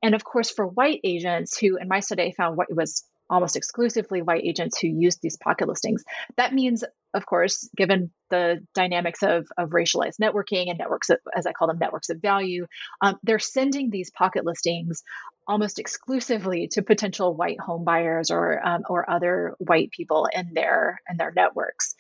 [0.03, 3.57] And of course, for white agents who, in my study, I found what was almost
[3.57, 6.03] exclusively white agents who used these pocket listings.
[6.37, 6.83] That means,
[7.13, 11.69] of course, given the dynamics of, of racialized networking and networks, of, as I call
[11.69, 12.67] them, networks of value,
[13.03, 15.03] um, they're sending these pocket listings
[15.49, 21.01] almost exclusively to potential white home buyers or um, or other white people in their
[21.11, 21.95] in their networks,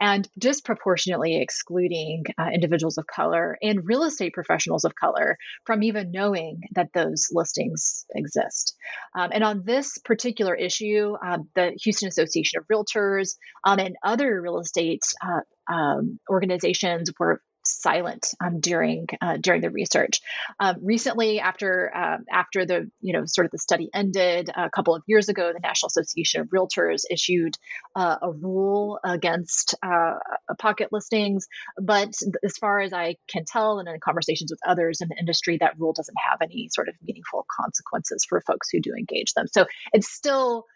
[0.00, 6.12] and disproportionately excluding uh, individuals of color and real estate professionals of color from even
[6.12, 8.76] knowing that those listings exist.
[9.14, 13.34] Um, and on this particular issue, uh, the Houston Association of Realtors
[13.64, 15.40] um, and other real estate uh,
[15.72, 17.40] um, organizations were
[17.80, 20.20] silent um, during uh, during the research.
[20.60, 24.94] Um, recently, after uh, after the you know sort of the study ended a couple
[24.94, 27.56] of years ago, the National Association of Realtors issued
[27.96, 30.14] uh, a rule against uh,
[30.58, 31.46] pocket listings.
[31.80, 35.58] But as far as I can tell, and in conversations with others in the industry,
[35.60, 39.46] that rule doesn't have any sort of meaningful consequences for folks who do engage them.
[39.48, 40.66] So it's still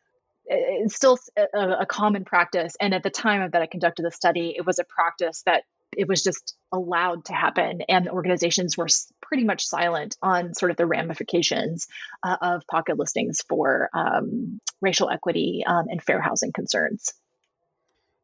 [0.48, 2.76] it's still a, a, common practice.
[2.80, 5.64] And at the time that I conducted the study, it was a practice that
[5.96, 7.80] it was just allowed to happen.
[7.88, 8.88] And organizations were
[9.22, 11.86] pretty much silent on sort of the ramifications
[12.22, 17.12] uh, of pocket listings for um, racial equity um, and fair housing concerns.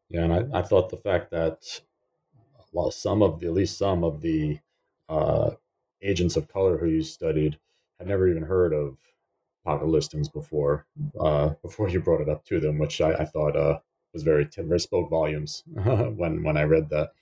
[0.08, 1.80] Yeah, and I, I thought the fact that
[2.72, 4.58] well, some of the, at least some of the
[5.08, 5.50] uh,
[6.00, 7.58] agents of color who you studied
[7.98, 8.96] had never even heard of
[9.64, 10.86] pocket listings before
[11.20, 13.78] uh, before you brought it up to them, which I, I thought uh,
[14.12, 17.12] was very very spoke volumes when when I read that.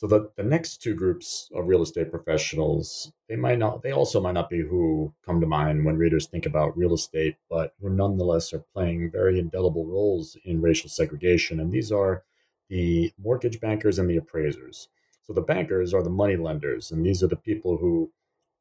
[0.00, 4.18] So the, the next two groups of real estate professionals, they might not, they also
[4.18, 7.90] might not be who come to mind when readers think about real estate, but who
[7.90, 11.60] nonetheless are playing very indelible roles in racial segregation.
[11.60, 12.24] And these are
[12.70, 14.88] the mortgage bankers and the appraisers.
[15.20, 18.10] So the bankers are the money lenders, and these are the people who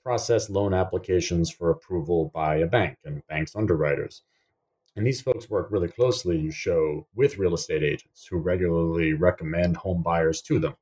[0.03, 4.23] process loan applications for approval by a bank and banks underwriters.
[4.97, 9.77] And these folks work really closely, you show, with real estate agents who regularly recommend
[9.77, 10.75] home buyers to them.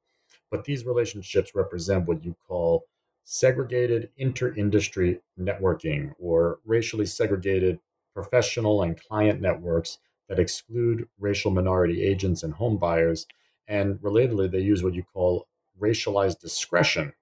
[0.49, 2.85] But these relationships represent what you call
[3.23, 7.79] segregated inter industry networking or racially segregated
[8.13, 13.27] professional and client networks that exclude racial minority agents and home buyers.
[13.67, 15.47] And relatedly, they use what you call
[15.79, 17.13] racialized discretion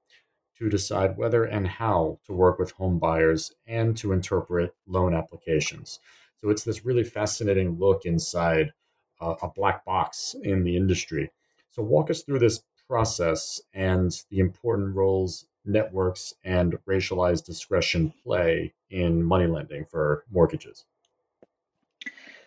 [0.57, 5.99] to decide whether and how to work with home buyers and to interpret loan applications.
[6.39, 8.71] So it's this really fascinating look inside
[9.19, 11.31] uh, a black box in the industry.
[11.71, 18.73] So walk us through this process and the important roles networks and racialized discretion play
[18.89, 20.85] in money lending for mortgages.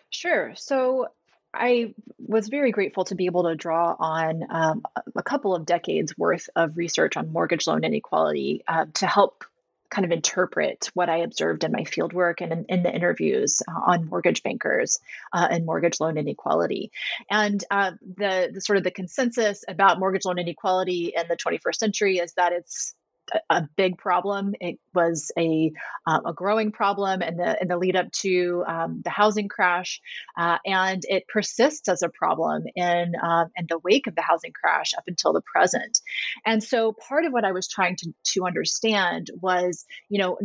[0.09, 0.53] Sure.
[0.55, 1.09] So
[1.53, 4.83] I was very grateful to be able to draw on um,
[5.15, 9.45] a couple of decades worth of research on mortgage loan inequality uh, to help
[9.89, 13.91] kind of interpret what I observed in my fieldwork and in, in the interviews uh,
[13.91, 14.99] on mortgage bankers
[15.33, 16.91] uh, and mortgage loan inequality.
[17.29, 21.75] And uh, the, the sort of the consensus about mortgage loan inequality in the 21st
[21.75, 22.93] century is that it's
[23.49, 24.53] a big problem.
[24.59, 25.71] It was a,
[26.05, 30.01] um, a growing problem in the in the lead up to um, the housing crash,
[30.37, 34.51] uh, and it persists as a problem in uh, in the wake of the housing
[34.53, 35.99] crash up until the present.
[36.45, 40.37] And so, part of what I was trying to to understand was, you know.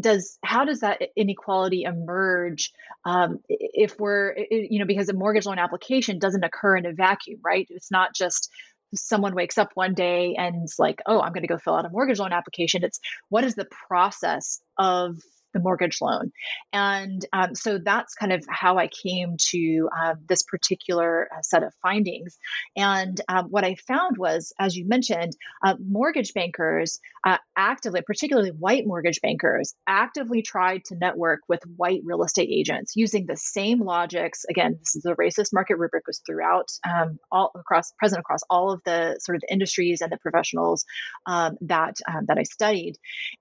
[0.00, 2.72] does how does that inequality emerge
[3.04, 7.38] um, if we're you know because a mortgage loan application doesn't occur in a vacuum
[7.44, 8.50] right it's not just
[8.96, 11.90] someone wakes up one day and's like, oh, I'm going to go fill out a
[11.90, 12.84] mortgage loan application.
[12.84, 15.20] It's what is the process of
[15.54, 16.32] the mortgage loan.
[16.72, 21.62] And um, so that's kind of how I came to uh, this particular uh, set
[21.62, 22.36] of findings.
[22.76, 28.50] And um, what I found was, as you mentioned, uh, mortgage bankers uh, actively, particularly
[28.50, 33.80] white mortgage bankers, actively tried to network with white real estate agents using the same
[33.80, 34.44] logics.
[34.48, 38.72] Again, this is the racist market rubric was throughout um, all across present across all
[38.72, 40.84] of the sort of the industries and the professionals
[41.26, 42.96] um, that um, that I studied,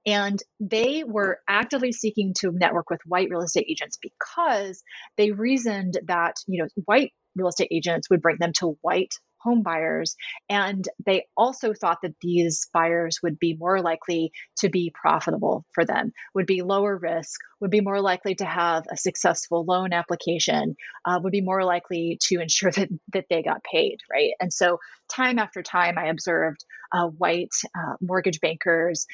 [0.05, 4.83] and they were actively seeking to network with white real estate agents because
[5.17, 9.13] they reasoned that you know white real estate agents would bring them to white
[9.43, 10.15] home buyers.
[10.49, 15.85] And they also thought that these buyers would be more likely to be profitable for
[15.85, 20.75] them, would be lower risk, would be more likely to have a successful loan application,
[21.05, 24.31] uh, would be more likely to ensure that, that they got paid, right?
[24.39, 24.79] And so,
[25.13, 29.05] time after time, I observed uh, white uh, mortgage bankers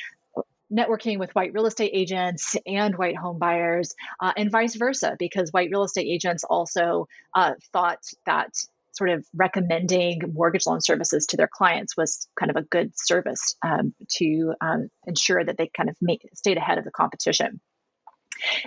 [0.71, 5.51] networking with white real estate agents and white home buyers, uh, and vice versa, because
[5.51, 8.49] white real estate agents also uh, thought that
[8.91, 13.55] sort of recommending mortgage loan services to their clients was kind of a good service
[13.63, 17.61] um, to um, ensure that they kind of made, stayed ahead of the competition.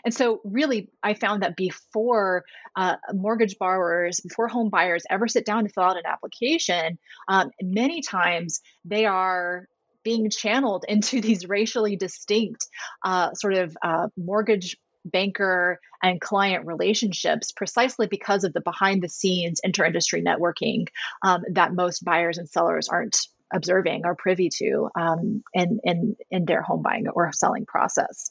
[0.05, 2.45] And so, really, I found that before
[2.77, 7.51] uh, mortgage borrowers, before home buyers ever sit down to fill out an application, um,
[7.63, 9.69] many times they are
[10.03, 12.67] being channeled into these racially distinct
[13.05, 19.09] uh, sort of uh, mortgage banker and client relationships precisely because of the behind the
[19.09, 20.87] scenes inter-industry networking
[21.23, 23.19] um, that most buyers and sellers aren't
[23.53, 28.31] observing or privy to um, in, in, in their home buying or selling process.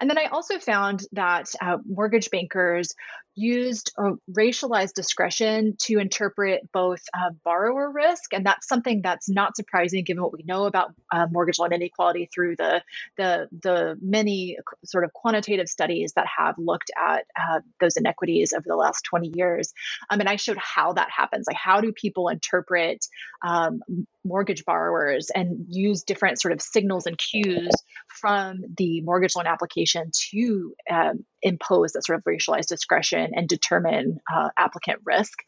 [0.00, 2.94] And then I also found that uh, mortgage bankers
[3.36, 9.54] used uh, racialized discretion to interpret both uh, borrower risk, and that's something that's not
[9.54, 12.82] surprising given what we know about uh, mortgage loan inequality through the
[13.18, 18.64] the the many sort of quantitative studies that have looked at uh, those inequities over
[18.66, 19.74] the last 20 years.
[20.08, 23.06] Um, and I showed how that happens, like how do people interpret
[23.46, 23.80] um,
[24.26, 27.70] mortgage borrowers and use different sort of signals and cues
[28.08, 34.18] from the mortgage loan application to um, impose that sort of racialized discretion and determine
[34.32, 35.38] uh, applicant risk.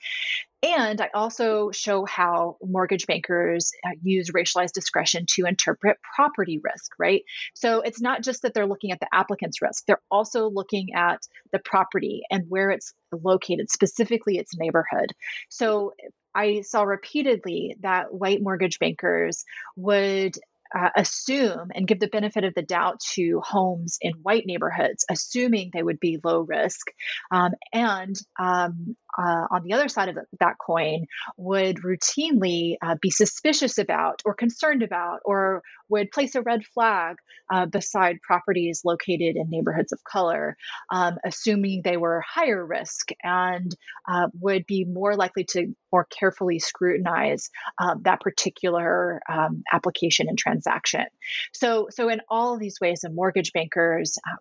[0.63, 6.93] And I also show how mortgage bankers uh, use racialized discretion to interpret property risk,
[6.99, 7.23] right?
[7.55, 11.21] So it's not just that they're looking at the applicant's risk, they're also looking at
[11.53, 15.13] the property and where it's located, specifically its neighborhood.
[15.49, 15.93] So
[16.39, 20.37] I saw repeatedly that white mortgage bankers would
[20.77, 25.71] uh, assume and give the benefit of the doubt to homes in white neighborhoods, assuming
[25.73, 26.87] they would be low risk.
[27.31, 31.07] Um, and um, uh, on the other side of that coin
[31.37, 37.17] would routinely uh, be suspicious about or concerned about or would place a red flag
[37.51, 40.57] uh, beside properties located in neighborhoods of color,
[40.91, 43.75] um, assuming they were higher risk and
[44.09, 50.39] uh, would be more likely to more carefully scrutinize uh, that particular um, application and
[50.39, 51.07] transaction.
[51.53, 54.37] So, so in all of these ways, the mortgage bankers uh,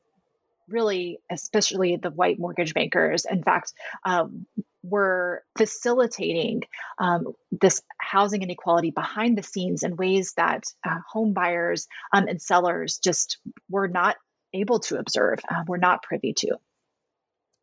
[0.68, 3.74] really, especially the white mortgage bankers, in fact,
[4.06, 4.46] um,
[4.90, 6.64] were facilitating
[6.98, 12.42] um, this housing inequality behind the scenes in ways that uh, home buyers um, and
[12.42, 14.16] sellers just were not
[14.54, 16.58] able to observe, uh, were not privy to.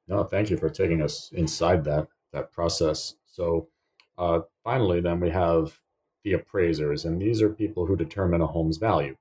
[0.07, 3.15] No, thank you for taking us inside that that process.
[3.27, 3.69] So,
[4.19, 5.79] uh, finally, then we have
[6.25, 9.17] the appraisers, and these are people who determine a home's value.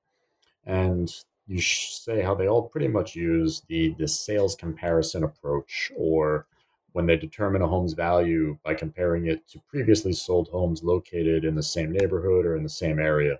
[0.66, 1.14] And
[1.46, 6.48] you say how they all pretty much use the the sales comparison approach, or
[6.94, 11.56] when they determine a home's value by comparing it to previously sold homes located in
[11.56, 13.38] the same neighborhood or in the same area.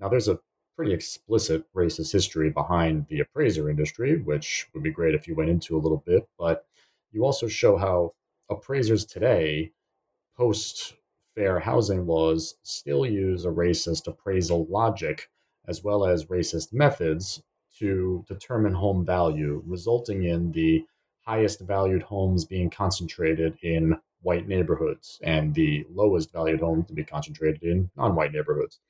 [0.00, 0.40] Now, there's a
[0.76, 5.50] pretty explicit racist history behind the appraiser industry, which would be great if you went
[5.50, 6.66] into a little bit, but
[7.12, 8.12] you also show how
[8.50, 9.70] appraisers today,
[10.36, 10.96] post
[11.36, 15.28] fair housing laws, still use a racist appraisal logic
[15.66, 17.42] as well as racist methods
[17.78, 20.84] to determine home value, resulting in the
[21.26, 27.04] highest valued homes being concentrated in white neighborhoods and the lowest valued homes to be
[27.04, 28.80] concentrated in non white neighborhoods.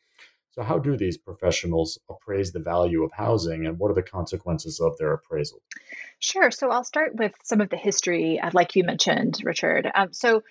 [0.53, 4.79] So, how do these professionals appraise the value of housing and what are the consequences
[4.81, 5.61] of their appraisal?
[6.21, 6.51] Sure.
[6.53, 9.91] So, I'll start with some of the history, uh, like you mentioned, Richard.
[9.93, 10.45] Um, so,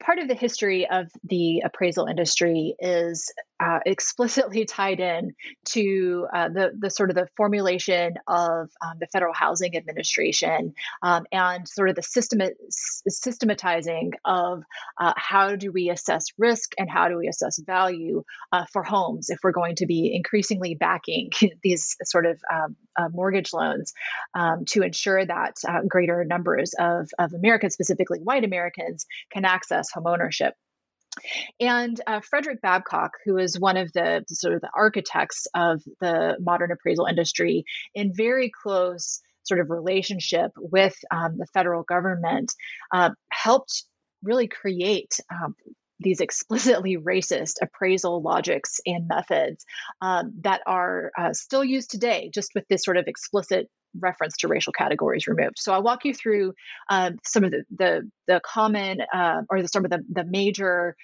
[0.00, 3.30] part of the history of the appraisal industry is
[3.60, 5.34] uh, explicitly tied in
[5.64, 11.24] to uh, the, the sort of the formulation of um, the Federal Housing Administration um,
[11.32, 12.40] and sort of the system,
[12.70, 14.62] systematizing of
[14.98, 19.30] uh, how do we assess risk and how do we assess value uh, for homes
[19.30, 21.30] if we're going to be increasingly backing
[21.62, 23.92] these sort of um, uh, mortgage loans
[24.34, 25.56] um, to ensure that
[25.86, 30.54] greater numbers of, of Americans, specifically white Americans, can access home ownership.
[31.60, 36.36] And uh, Frederick Babcock, who is one of the sort of the architects of the
[36.40, 37.64] modern appraisal industry,
[37.94, 42.52] in very close sort of relationship with um, the federal government,
[42.92, 43.84] uh, helped
[44.22, 45.54] really create um,
[46.00, 49.64] these explicitly racist appraisal logics and methods
[50.00, 54.48] um, that are uh, still used today, just with this sort of explicit reference to
[54.48, 55.56] racial categories removed.
[55.58, 56.54] So I'll walk you through
[56.90, 60.96] um, some of the the, the common uh, or the, some of the, the major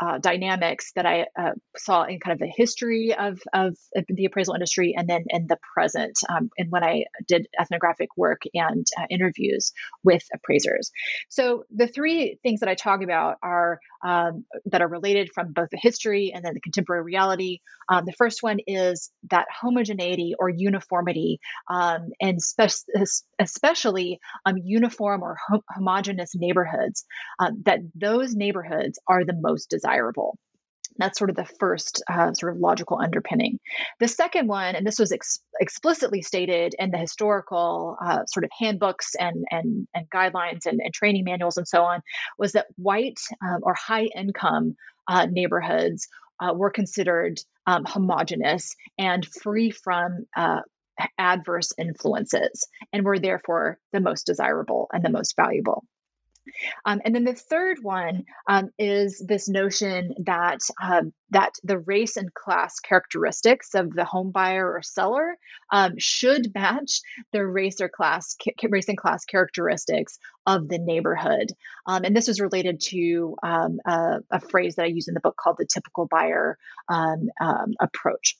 [0.00, 3.76] uh, dynamics that I uh, saw in kind of the history of, of
[4.08, 8.42] the appraisal industry and then in the present um, and when I did ethnographic work
[8.54, 9.72] and uh, interviews
[10.02, 10.90] with appraisers.
[11.28, 15.68] So the three things that I talk about are um, that are related from both
[15.70, 17.60] the history and then the contemporary reality.
[17.88, 21.40] Um, the first one is that homogeneity or uniformity,
[21.70, 22.84] um, and spe-
[23.38, 27.04] especially um, uniform or ho- homogenous neighborhoods,
[27.38, 30.36] uh, that those neighborhoods are the most desirable.
[30.98, 33.58] That's sort of the first uh, sort of logical underpinning.
[33.98, 38.50] The second one, and this was ex- explicitly stated in the historical uh, sort of
[38.58, 42.02] handbooks and and, and guidelines and, and, training manuals and so on,
[42.38, 44.76] was that white um, or high income
[45.08, 46.08] uh, neighborhoods
[46.40, 50.60] uh, were considered um, homogenous and free from uh,
[51.18, 55.84] adverse influences and were therefore the most desirable and the most valuable.
[56.84, 62.16] Um, and then the third one um, is this notion that um, that the race
[62.16, 65.36] and class characteristics of the home buyer or seller
[65.70, 67.00] um, should match
[67.32, 68.36] the race or class
[68.68, 71.52] race and class characteristics of the neighborhood.
[71.86, 75.36] Um, and this is related to a, a, phrase that I use in the book
[75.36, 76.58] called the typical buyer
[77.80, 78.36] approach.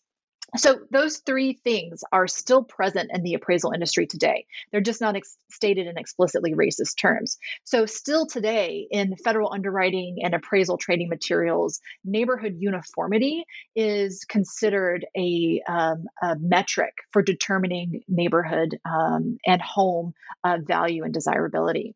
[0.57, 4.47] So those three things are still present in the appraisal industry today.
[4.71, 7.39] They're just not ex- stated in explicitly racist terms.
[7.65, 13.45] So still today in federal underwriting and appraisal trading materials neighborhood uniformity
[13.75, 20.13] is considered a, um, a metric for determining neighborhood um, and home
[20.45, 21.95] uh, value and desirability.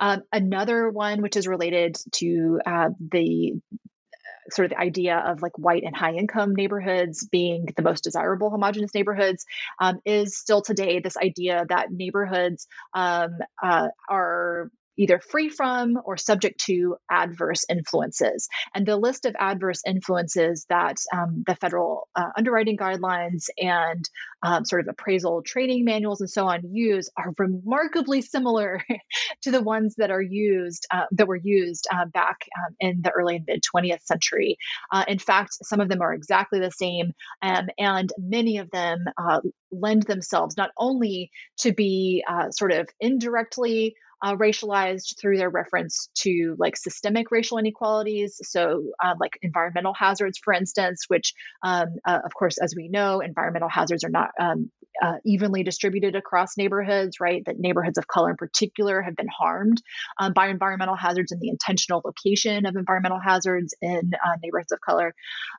[0.00, 3.54] Um, another one, which is related to uh, the
[4.54, 8.50] sort of the idea of like white and high income neighborhoods being the most desirable
[8.50, 9.44] homogenous neighborhoods
[9.80, 16.16] um, is still today this idea that neighborhoods um, uh, are either free from or
[16.16, 18.48] subject to adverse influences.
[18.74, 24.08] And the list of adverse influences that um, the federal uh, underwriting guidelines and
[24.42, 28.82] um, sort of appraisal training manuals and so on use are remarkably similar
[29.42, 33.10] to the ones that are used uh, that were used uh, back um, in the
[33.10, 34.56] early and mid 20th century.
[34.90, 39.04] Uh, in fact, some of them are exactly the same, um, and many of them
[39.16, 39.40] uh,
[39.70, 46.08] lend themselves not only to be uh, sort of indirectly uh, racialized through their reference
[46.14, 48.40] to like systemic racial inequalities.
[48.42, 53.20] So, uh, like environmental hazards, for instance, which, um, uh, of course, as we know,
[53.20, 54.70] environmental hazards are not um,
[55.00, 57.42] uh, evenly distributed across neighborhoods, right?
[57.46, 59.82] That neighborhoods of color in particular have been harmed
[60.20, 64.80] um, by environmental hazards and the intentional location of environmental hazards in uh, neighborhoods of
[64.80, 65.14] color.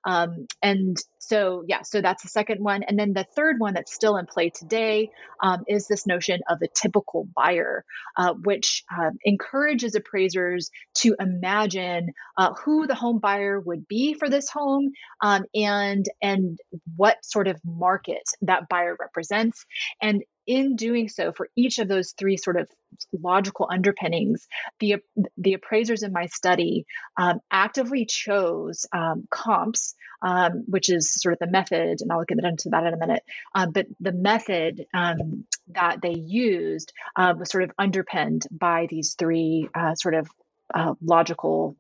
[0.06, 2.84] Um, and so, yeah, so that's the second one.
[2.84, 5.10] And then the third one that's still in play today
[5.42, 7.86] um, is this notion of the typical buyer,
[8.18, 14.30] uh, which uh, encourages appraisers to imagine uh, who the home buyer would be for
[14.30, 14.92] this home
[15.22, 16.60] um, and, and
[16.96, 19.66] what sort of market that buyer represents.
[20.02, 22.70] And in doing so, for each of those three sort of
[23.12, 24.48] logical underpinnings,
[24.80, 24.98] the
[25.38, 26.86] the appraisers in my study
[27.18, 32.44] um, actively chose um, comps, um, which is sort of the method, and I'll get
[32.44, 33.24] into that in a minute.
[33.54, 39.16] Uh, but the method um, that they used uh, was sort of underpinned by these
[39.16, 40.30] three uh, sort of
[40.74, 41.76] uh, logical,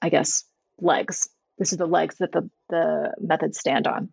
[0.00, 0.44] I guess,
[0.80, 1.28] legs.
[1.58, 4.10] This is the legs that the the methods stand on.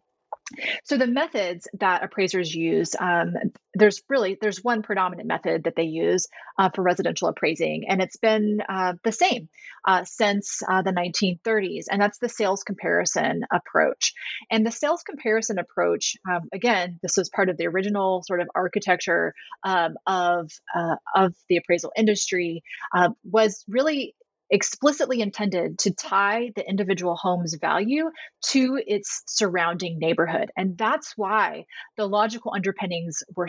[0.83, 3.33] So the methods that appraisers use, um,
[3.73, 6.27] there's really there's one predominant method that they use
[6.57, 9.49] uh, for residential appraising, and it's been uh, the same
[9.85, 14.13] uh, since uh, the 1930s, and that's the sales comparison approach.
[14.51, 18.47] And the sales comparison approach, um, again, this was part of the original sort of
[18.55, 19.33] architecture
[19.63, 22.63] um, of uh, of the appraisal industry,
[22.95, 24.15] uh, was really
[24.53, 28.11] explicitly intended to tie the individual home's value
[28.43, 30.51] to its surrounding neighborhood.
[30.55, 31.65] And that's why
[31.97, 33.47] the logical underpinnings were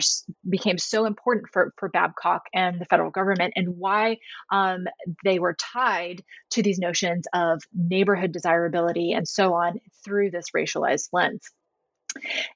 [0.49, 4.17] became so important for, for babcock and the federal government and why
[4.51, 4.85] um,
[5.23, 11.09] they were tied to these notions of neighborhood desirability and so on through this racialized
[11.13, 11.51] lens.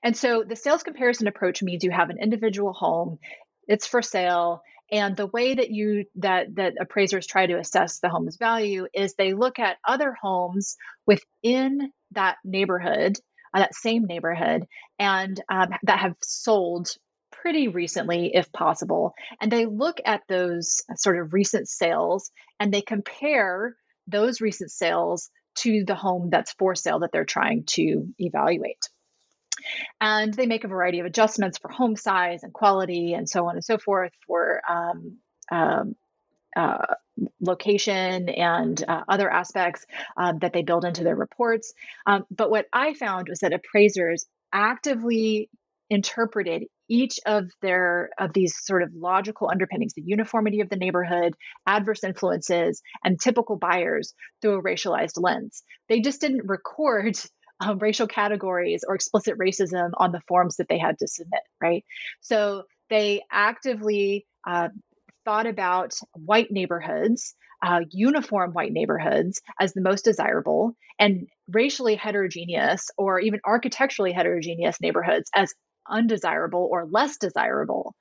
[0.02, 3.20] And so the sales comparison approach means you have an individual home
[3.70, 8.10] it's for sale and the way that you that that appraisers try to assess the
[8.10, 13.18] home's value is they look at other homes within that neighborhood,
[13.54, 14.66] uh, that same neighborhood,
[14.98, 16.90] and um, that have sold
[17.32, 19.14] pretty recently, if possible.
[19.40, 23.76] And they look at those sort of recent sales and they compare
[24.08, 28.90] those recent sales to the home that's for sale that they're trying to evaluate.
[30.00, 33.56] And they make a variety of adjustments for home size and quality and so on
[33.56, 35.18] and so forth for um,
[35.52, 35.96] um,
[36.56, 36.96] uh,
[37.42, 39.86] location and uh, other aspects
[40.18, 41.74] uh, that they build into their reports.
[42.06, 45.50] Um, but what I found was that appraisers actively
[45.90, 51.34] interpreted each of their of these sort of logical underpinnings the uniformity of the neighborhood
[51.66, 57.16] adverse influences and typical buyers through a racialized lens they just didn't record
[57.60, 61.84] um, racial categories or explicit racism on the forms that they had to submit, right?
[62.22, 64.70] So they actively uh,
[65.26, 72.90] thought about white neighborhoods, uh, uniform white neighborhoods, as the most desirable, and racially heterogeneous
[72.98, 75.54] or even architecturally heterogeneous neighborhoods as
[75.90, 77.94] undesirable or less desirable.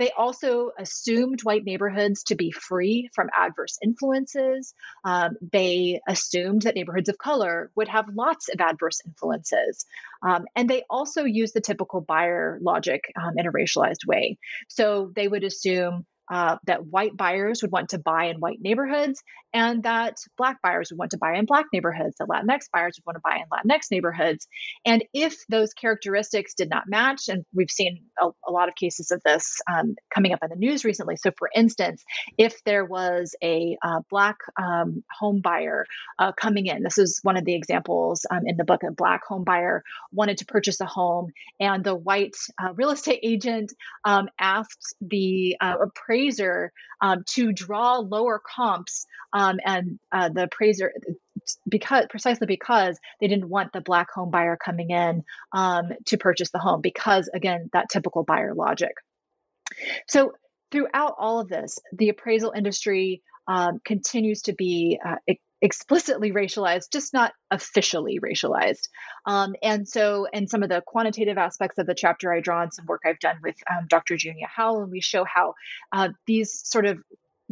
[0.00, 4.72] They also assumed white neighborhoods to be free from adverse influences.
[5.04, 9.84] Um, they assumed that neighborhoods of color would have lots of adverse influences.
[10.22, 14.38] Um, and they also used the typical buyer logic um, in a racialized way.
[14.68, 19.22] So they would assume uh, that white buyers would want to buy in white neighborhoods
[19.52, 23.06] and that black buyers would want to buy in black neighborhoods, that Latinx buyers would
[23.06, 24.46] want to buy in Latinx neighborhoods.
[24.84, 29.10] And if those characteristics did not match, and we've seen a, a lot of cases
[29.10, 31.16] of this um, coming up in the news recently.
[31.16, 32.04] So, for instance,
[32.38, 35.84] if there was a uh, black um, home buyer
[36.18, 38.82] uh, coming in, this is one of the examples um, in the book.
[38.84, 43.20] A black home buyer wanted to purchase a home, and the white uh, real estate
[43.22, 43.72] agent
[44.04, 45.74] um, asked the uh,
[46.20, 50.92] appraiser um, to draw lower comps um, and uh, the appraiser
[51.68, 56.50] because precisely because they didn't want the black home buyer coming in um, to purchase
[56.50, 58.92] the home because again that typical buyer logic.
[60.08, 60.32] So
[60.70, 65.16] throughout all of this the appraisal industry um, continues to be uh,
[65.62, 68.88] explicitly racialized, just not officially racialized.
[69.26, 72.72] Um, and so, in some of the quantitative aspects of the chapter, I draw on
[72.72, 74.16] some work I've done with um, Dr.
[74.16, 75.54] Junia Howell, and we show how
[75.92, 76.98] uh, these sort of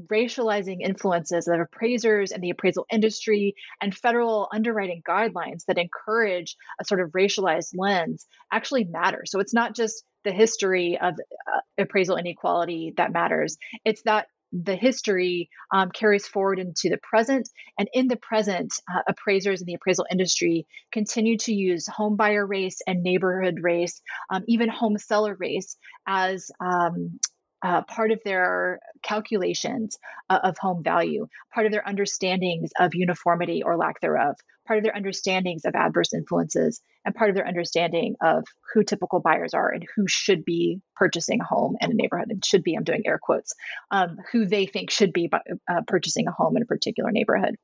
[0.07, 6.85] racializing influences of appraisers and the appraisal industry and federal underwriting guidelines that encourage a
[6.85, 9.25] sort of racialized lens actually matter.
[9.27, 14.77] So it's not just the history of uh, appraisal inequality that matters, it's that the
[14.77, 17.49] history um, carries forward into the present.
[17.79, 22.47] And in the present, uh, appraisers in the appraisal industry continue to use home buyer
[22.47, 25.77] race and neighborhood race, um, even home seller race,
[26.07, 27.19] as um,
[27.63, 29.99] uh, part of their calculations
[30.31, 34.37] uh, of home value, part of their understandings of uniformity or lack thereof,
[34.67, 39.21] part of their understandings of adverse influences, and part of their understanding of who typical
[39.21, 42.31] buyers are and who should be purchasing a home in a neighborhood.
[42.31, 43.55] And should be, I'm doing air quotes,
[43.91, 47.57] um, who they think should be uh, purchasing a home in a particular neighborhood.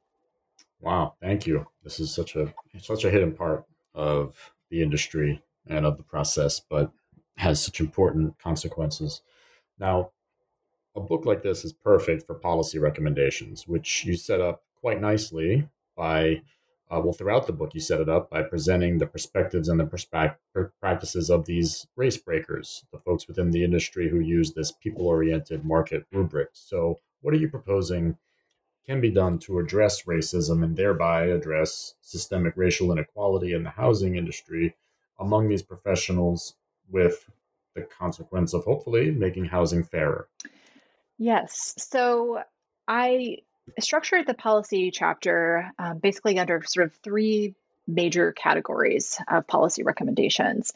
[0.81, 1.67] Wow, thank you.
[1.83, 3.65] This is such a such a hidden part
[3.95, 6.93] of the industry and of the process, but
[7.37, 9.23] has such important consequences.
[9.79, 10.11] Now,
[10.97, 15.69] a book like this is perfect for policy recommendations, which you set up quite nicely
[15.97, 16.43] by,
[16.91, 20.71] uh, well, throughout the book, you set it up by presenting the perspectives and the
[20.81, 25.65] practices of these race brokers, the folks within the industry who use this people oriented
[25.65, 26.51] market rubric.
[26.53, 28.17] So, what are you proposing
[28.87, 34.17] can be done to address racism and thereby address systemic racial inequality in the housing
[34.17, 34.77] industry
[35.19, 36.55] among these professionals
[36.91, 37.31] with
[37.75, 40.29] the consequence of hopefully making housing fairer.
[41.19, 41.75] Yes.
[41.79, 42.43] So
[42.87, 43.39] I
[43.79, 47.55] structured the policy chapter um, basically under sort of three
[47.87, 50.73] major categories of policy recommendations.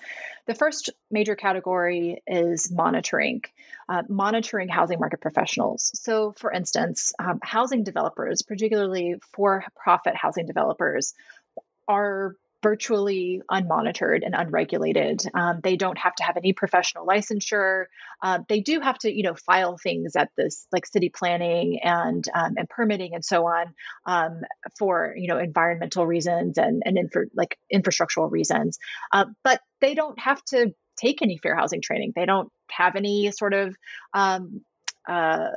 [0.46, 3.44] The first major category is monitoring,
[3.88, 5.90] uh, monitoring housing market professionals.
[5.94, 11.14] So, for instance, um, housing developers, particularly for profit housing developers,
[11.86, 15.22] are virtually unmonitored and unregulated.
[15.34, 17.84] Um, they don't have to have any professional licensure.
[18.22, 22.24] Uh, they do have to, you know, file things at this like city planning and
[22.34, 23.74] um, and permitting and so on
[24.06, 24.40] um,
[24.78, 28.78] for you know environmental reasons and and infra- like infrastructural reasons.
[29.12, 32.12] Uh, but they don't have to take any fair housing training.
[32.14, 33.76] They don't have any sort of
[34.12, 34.62] um,
[35.08, 35.50] uh,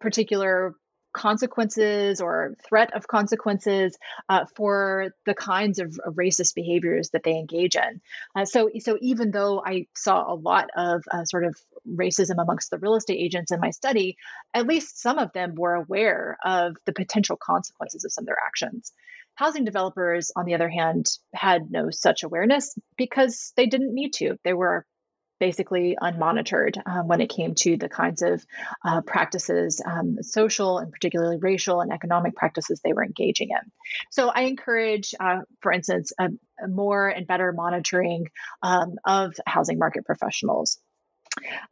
[0.00, 0.74] particular
[1.14, 3.96] consequences or threat of consequences
[4.28, 8.00] uh, for the kinds of, of, racist behaviors that they engage in.
[8.36, 11.56] Uh, so, so even though I saw a lot of uh, sort of
[11.88, 14.16] racism amongst the real estate agents in my study,
[14.52, 18.38] at least some of them were aware of the potential consequences of some of their
[18.44, 18.92] actions.
[19.36, 24.38] Housing developers, on the other hand, had no such awareness because they didn't need to.
[24.44, 24.86] They were
[25.44, 28.42] basically unmonitored um, when it came to the kinds of
[28.82, 33.70] uh, practices, um, social and particularly racial and economic practices they were engaging in.
[34.10, 36.30] So I encourage, uh, for instance, a,
[36.64, 38.28] a, more and better monitoring
[38.62, 40.78] um, of housing market professionals.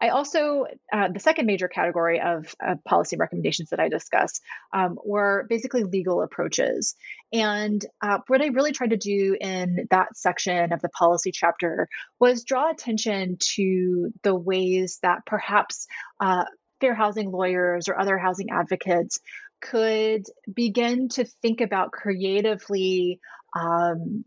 [0.00, 2.54] I also, uh, the second major category of,
[2.84, 4.40] policy recommendations that I discuss
[4.72, 6.94] um, were basically legal approaches.
[7.32, 11.88] And uh, what I really tried to do in that section of the policy chapter
[12.18, 15.86] was draw attention to the ways that perhaps
[16.20, 16.44] uh,
[16.80, 19.20] fair housing lawyers or other housing advocates
[19.60, 23.20] could begin to think about creatively
[23.58, 24.24] um,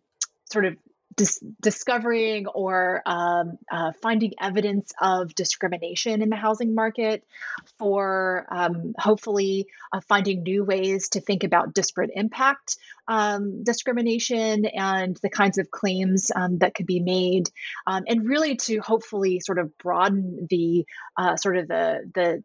[0.52, 0.76] sort of
[1.16, 7.24] dis- discovering or um, uh, finding evidence of discrimination in the housing market,
[7.78, 15.18] for um, hopefully uh, finding new ways to think about disparate impact um, discrimination and
[15.18, 17.49] the kinds of claims um, that could be made,
[17.88, 20.86] um, and really to hopefully sort of broaden the
[21.18, 22.43] uh, sort of the the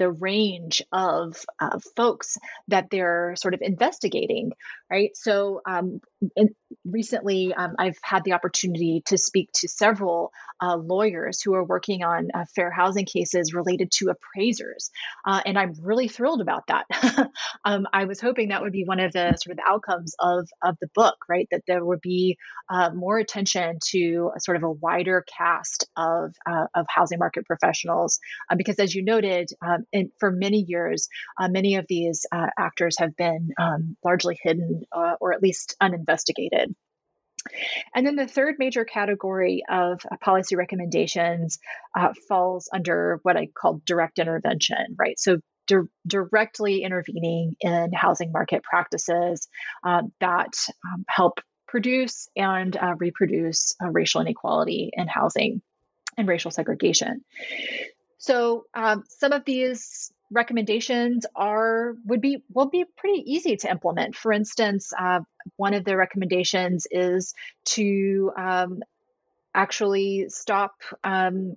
[0.00, 2.38] the range of uh, folks
[2.68, 4.52] that they're sort of investigating,
[4.90, 5.10] right?
[5.14, 6.00] So, um,
[6.86, 10.32] recently, um, I've had the opportunity to speak to several
[10.62, 14.90] uh, lawyers who are working on uh, fair housing cases related to appraisers,
[15.26, 16.86] uh, and I'm really thrilled about that.
[17.66, 20.78] um, I was hoping that would be one of the sort of outcomes of of
[20.80, 21.46] the book, right?
[21.50, 22.38] That there would be
[22.70, 28.18] uh, more attention to sort of a wider cast of uh, of housing market professionals,
[28.56, 32.26] because as you noted, um, in, for many years, many of these
[32.58, 36.74] actors have been um, largely hidden or at least uninvestigated.
[37.94, 41.58] And then the third major category of uh, policy recommendations
[41.96, 45.18] uh, falls under what I call direct intervention, right?
[45.18, 49.48] So di- directly intervening in housing market practices
[49.84, 50.54] uh, that
[50.92, 55.62] um, help produce and uh, reproduce uh, racial inequality in housing
[56.16, 57.24] and racial segregation.
[58.20, 64.14] So um, some of these recommendations are would be will be pretty easy to implement.
[64.14, 65.20] For instance, uh,
[65.56, 68.82] one of the recommendations is to um,
[69.54, 71.56] actually stop um,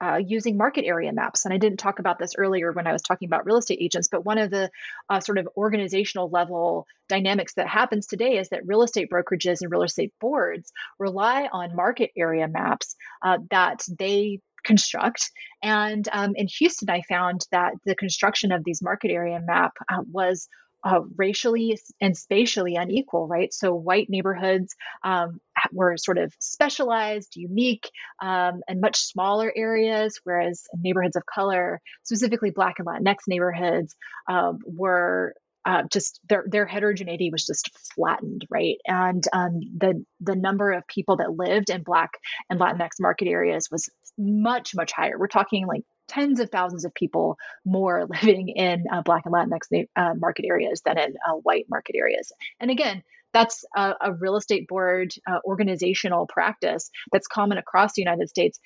[0.00, 1.44] uh, using market area maps.
[1.44, 4.08] And I didn't talk about this earlier when I was talking about real estate agents,
[4.08, 4.70] but one of the
[5.08, 9.72] uh, sort of organizational level dynamics that happens today is that real estate brokerages and
[9.72, 15.30] real estate boards rely on market area maps uh, that they construct.
[15.62, 20.02] And um, in Houston, I found that the construction of these market area map uh,
[20.10, 20.48] was
[20.84, 23.52] uh, racially and spatially unequal, right?
[23.52, 25.40] So white neighborhoods um,
[25.72, 27.90] were sort of specialized, unique,
[28.22, 33.96] um, and much smaller areas, whereas neighborhoods of color, specifically Black and Latinx neighborhoods,
[34.28, 35.34] um, were
[35.66, 38.76] uh, just their their heterogeneity was just flattened, right?
[38.86, 42.12] And um, the the number of people that lived in Black
[42.48, 45.18] and Latinx market areas was much much higher.
[45.18, 49.86] We're talking like tens of thousands of people more living in uh, Black and Latinx
[49.96, 52.30] uh, market areas than in uh, white market areas.
[52.60, 53.02] And again,
[53.32, 58.60] that's a, a real estate board uh, organizational practice that's common across the United States.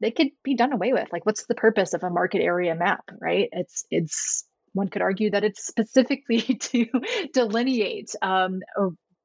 [0.00, 1.08] They could be done away with.
[1.12, 3.48] Like, what's the purpose of a market area map, right?
[3.52, 6.86] It's it's one could argue that it's specifically to
[7.32, 8.60] delineate um,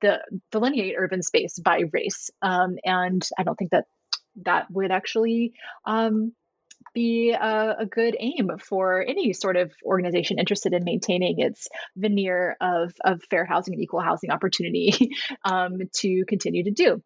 [0.01, 0.19] the
[0.51, 3.85] delineate urban space by race, um, and I don't think that
[4.43, 5.53] that would actually
[5.85, 6.33] um,
[6.93, 12.55] be a, a, good aim for any sort of organization interested in maintaining its veneer
[12.61, 15.11] of, of fair housing and equal housing opportunity
[15.45, 17.01] um, to continue to do.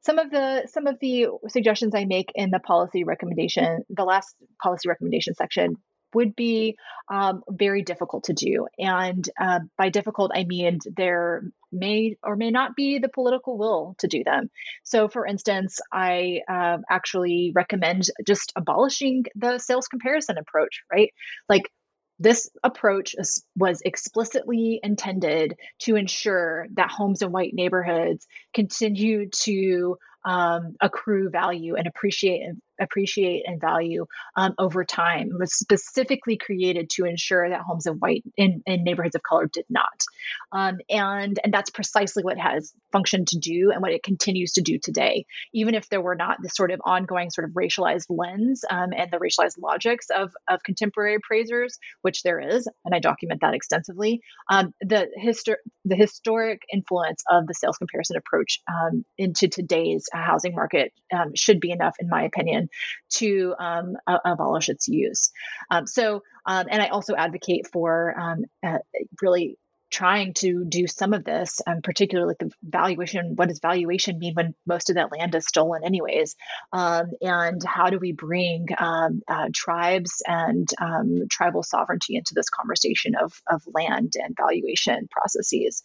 [0.00, 4.34] Some of the some of the suggestions I make in the policy recommendation, the last
[4.60, 5.76] policy recommendation section,
[6.14, 6.76] would be
[7.10, 8.66] um, very difficult to do.
[8.78, 11.42] And uh, by difficult, I mean there
[11.72, 14.50] may or may not be the political will to do them.
[14.82, 21.12] So, for instance, I uh, actually recommend just abolishing the sales comparison approach, right?
[21.48, 21.70] Like,
[22.18, 29.96] this approach is, was explicitly intended to ensure that homes in white neighborhoods continue to
[30.24, 32.42] um, accrue value and appreciate
[32.82, 34.06] appreciate and value
[34.36, 35.28] um, over time.
[35.28, 39.46] It was specifically created to ensure that homes of white in, in neighborhoods of color
[39.52, 40.04] did not,
[40.52, 44.62] um, and and that's precisely what has functioned to do and what it continues to
[44.62, 45.26] do today.
[45.52, 49.10] Even if there were not this sort of ongoing sort of racialized lens um, and
[49.10, 54.20] the racialized logics of of contemporary appraisers, which there is, and I document that extensively.
[54.50, 60.54] Um, the histor- the historic influence of the sales comparison approach um, into today's housing
[60.54, 62.68] market um, should be enough, in my opinion,
[63.10, 65.30] to um, abolish its use.
[65.70, 68.78] Um, so, um, and I also advocate for um, uh,
[69.20, 69.58] really
[69.92, 73.36] trying to do some of this, um, particularly the valuation.
[73.36, 76.34] What does valuation mean when most of that land is stolen, anyways?
[76.72, 82.48] Um, and how do we bring um, uh, tribes and um, tribal sovereignty into this
[82.48, 85.82] conversation of, of land and valuation processes?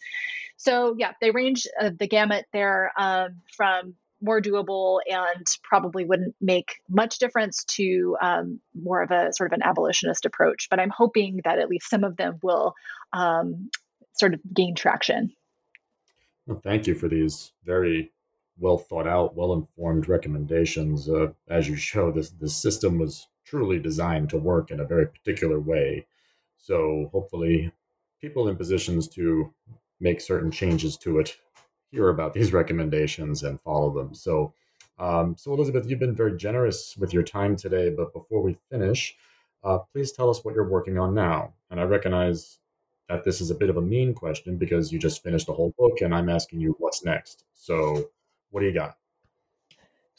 [0.56, 2.94] So, yeah, they range uh, the gamut there
[3.58, 9.51] from more doable and probably wouldn't make much difference to um, more of a sort
[9.51, 10.68] of an abolitionist approach.
[10.70, 12.74] But I'm hoping that at least some of them will
[13.13, 13.70] um,
[14.13, 15.32] sort of gain traction.
[16.45, 18.11] Well, thank you for these very
[18.57, 21.07] well thought out, well informed recommendations.
[21.09, 25.07] Uh, as you show, this the system was truly designed to work in a very
[25.07, 26.07] particular way.
[26.57, 27.72] So hopefully,
[28.20, 29.53] people in positions to
[29.99, 31.38] make certain changes to it
[31.92, 34.14] hear about these recommendations and follow them.
[34.14, 34.54] So,
[35.00, 37.90] um, so Elizabeth, you've been very generous with your time today.
[37.90, 39.16] But before we finish,
[39.64, 41.54] uh, please tell us what you're working on now.
[41.70, 42.60] And I recognize
[43.10, 45.74] that this is a bit of a mean question because you just finished a whole
[45.78, 47.46] book, and I'm asking you what's next.
[47.54, 48.10] So,
[48.52, 48.98] what do you got?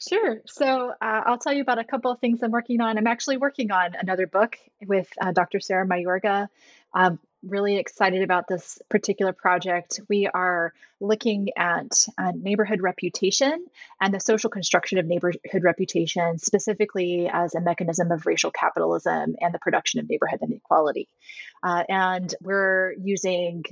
[0.07, 0.41] Sure.
[0.45, 2.97] So uh, I'll tell you about a couple of things I'm working on.
[2.97, 5.59] I'm actually working on another book with uh, Dr.
[5.59, 6.47] Sarah Mayorga.
[6.93, 9.99] Um, really excited about this particular project.
[10.09, 13.65] We are looking at uh, neighborhood reputation
[14.01, 19.53] and the social construction of neighborhood reputation, specifically as a mechanism of racial capitalism and
[19.53, 21.07] the production of neighborhood inequality.
[21.63, 23.63] Uh, and we're using,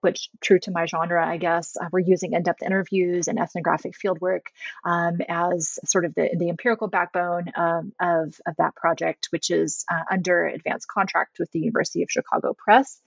[0.00, 4.42] which true to my genre, I guess, uh, we're using in-depth interviews and ethnographic fieldwork
[4.84, 9.84] um, as sort of the, the empirical backbone um, of, of that project, which is
[9.90, 13.00] uh, under advanced contract with the University of Chicago Press.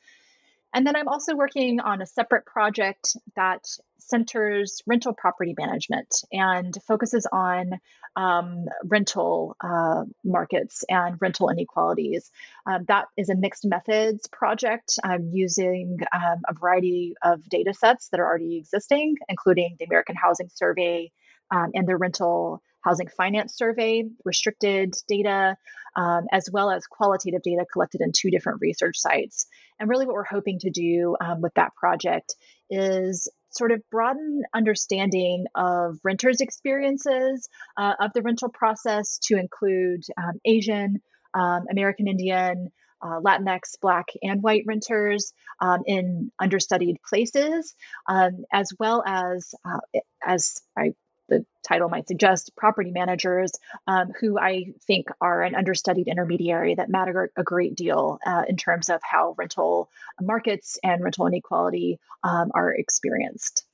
[0.74, 3.65] And then I'm also working on a separate project that
[3.97, 7.80] centers rental property management and focuses on
[8.15, 12.32] um, rental uh, markets and rental inequalities.
[12.65, 14.99] Um, that is a mixed methods project.
[15.03, 20.15] I'm using um, a variety of data sets that are already existing, including the American
[20.15, 21.11] Housing Survey
[21.51, 25.56] um, and the rental housing finance survey, restricted data,
[25.96, 29.48] um, as well as qualitative data collected in two different research sites.
[29.80, 32.36] And really, what we're hoping to do um, with that project
[32.70, 40.04] is sort of broaden understanding of renters' experiences uh, of the rental process to include
[40.18, 41.02] um, Asian,
[41.34, 42.70] um, American Indian,
[43.02, 47.76] uh, Latinx, Black, and white renters um, in understudied places,
[48.08, 50.94] um, as well as, uh, as I
[51.30, 53.52] the title might suggest, property managers,
[53.88, 58.58] um, who I think are an understudied intermediary that matter a great deal uh, in
[58.58, 59.90] terms of how rental
[60.22, 63.66] markets and rental inequality um, are experienced.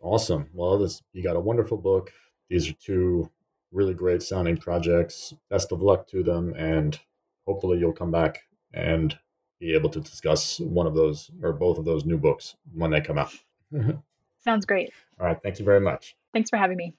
[0.00, 0.48] Awesome.
[0.52, 2.12] Well, this you got a wonderful book.
[2.48, 3.30] These are two
[3.72, 5.34] really great sounding projects.
[5.50, 6.98] Best of luck to them, and
[7.46, 9.18] hopefully you'll come back and
[9.58, 13.00] be able to discuss one of those or both of those new books when they
[13.00, 13.32] come out.
[14.46, 14.92] Sounds great.
[15.18, 15.38] All right.
[15.42, 16.14] Thank you very much.
[16.32, 16.94] Thanks for having me.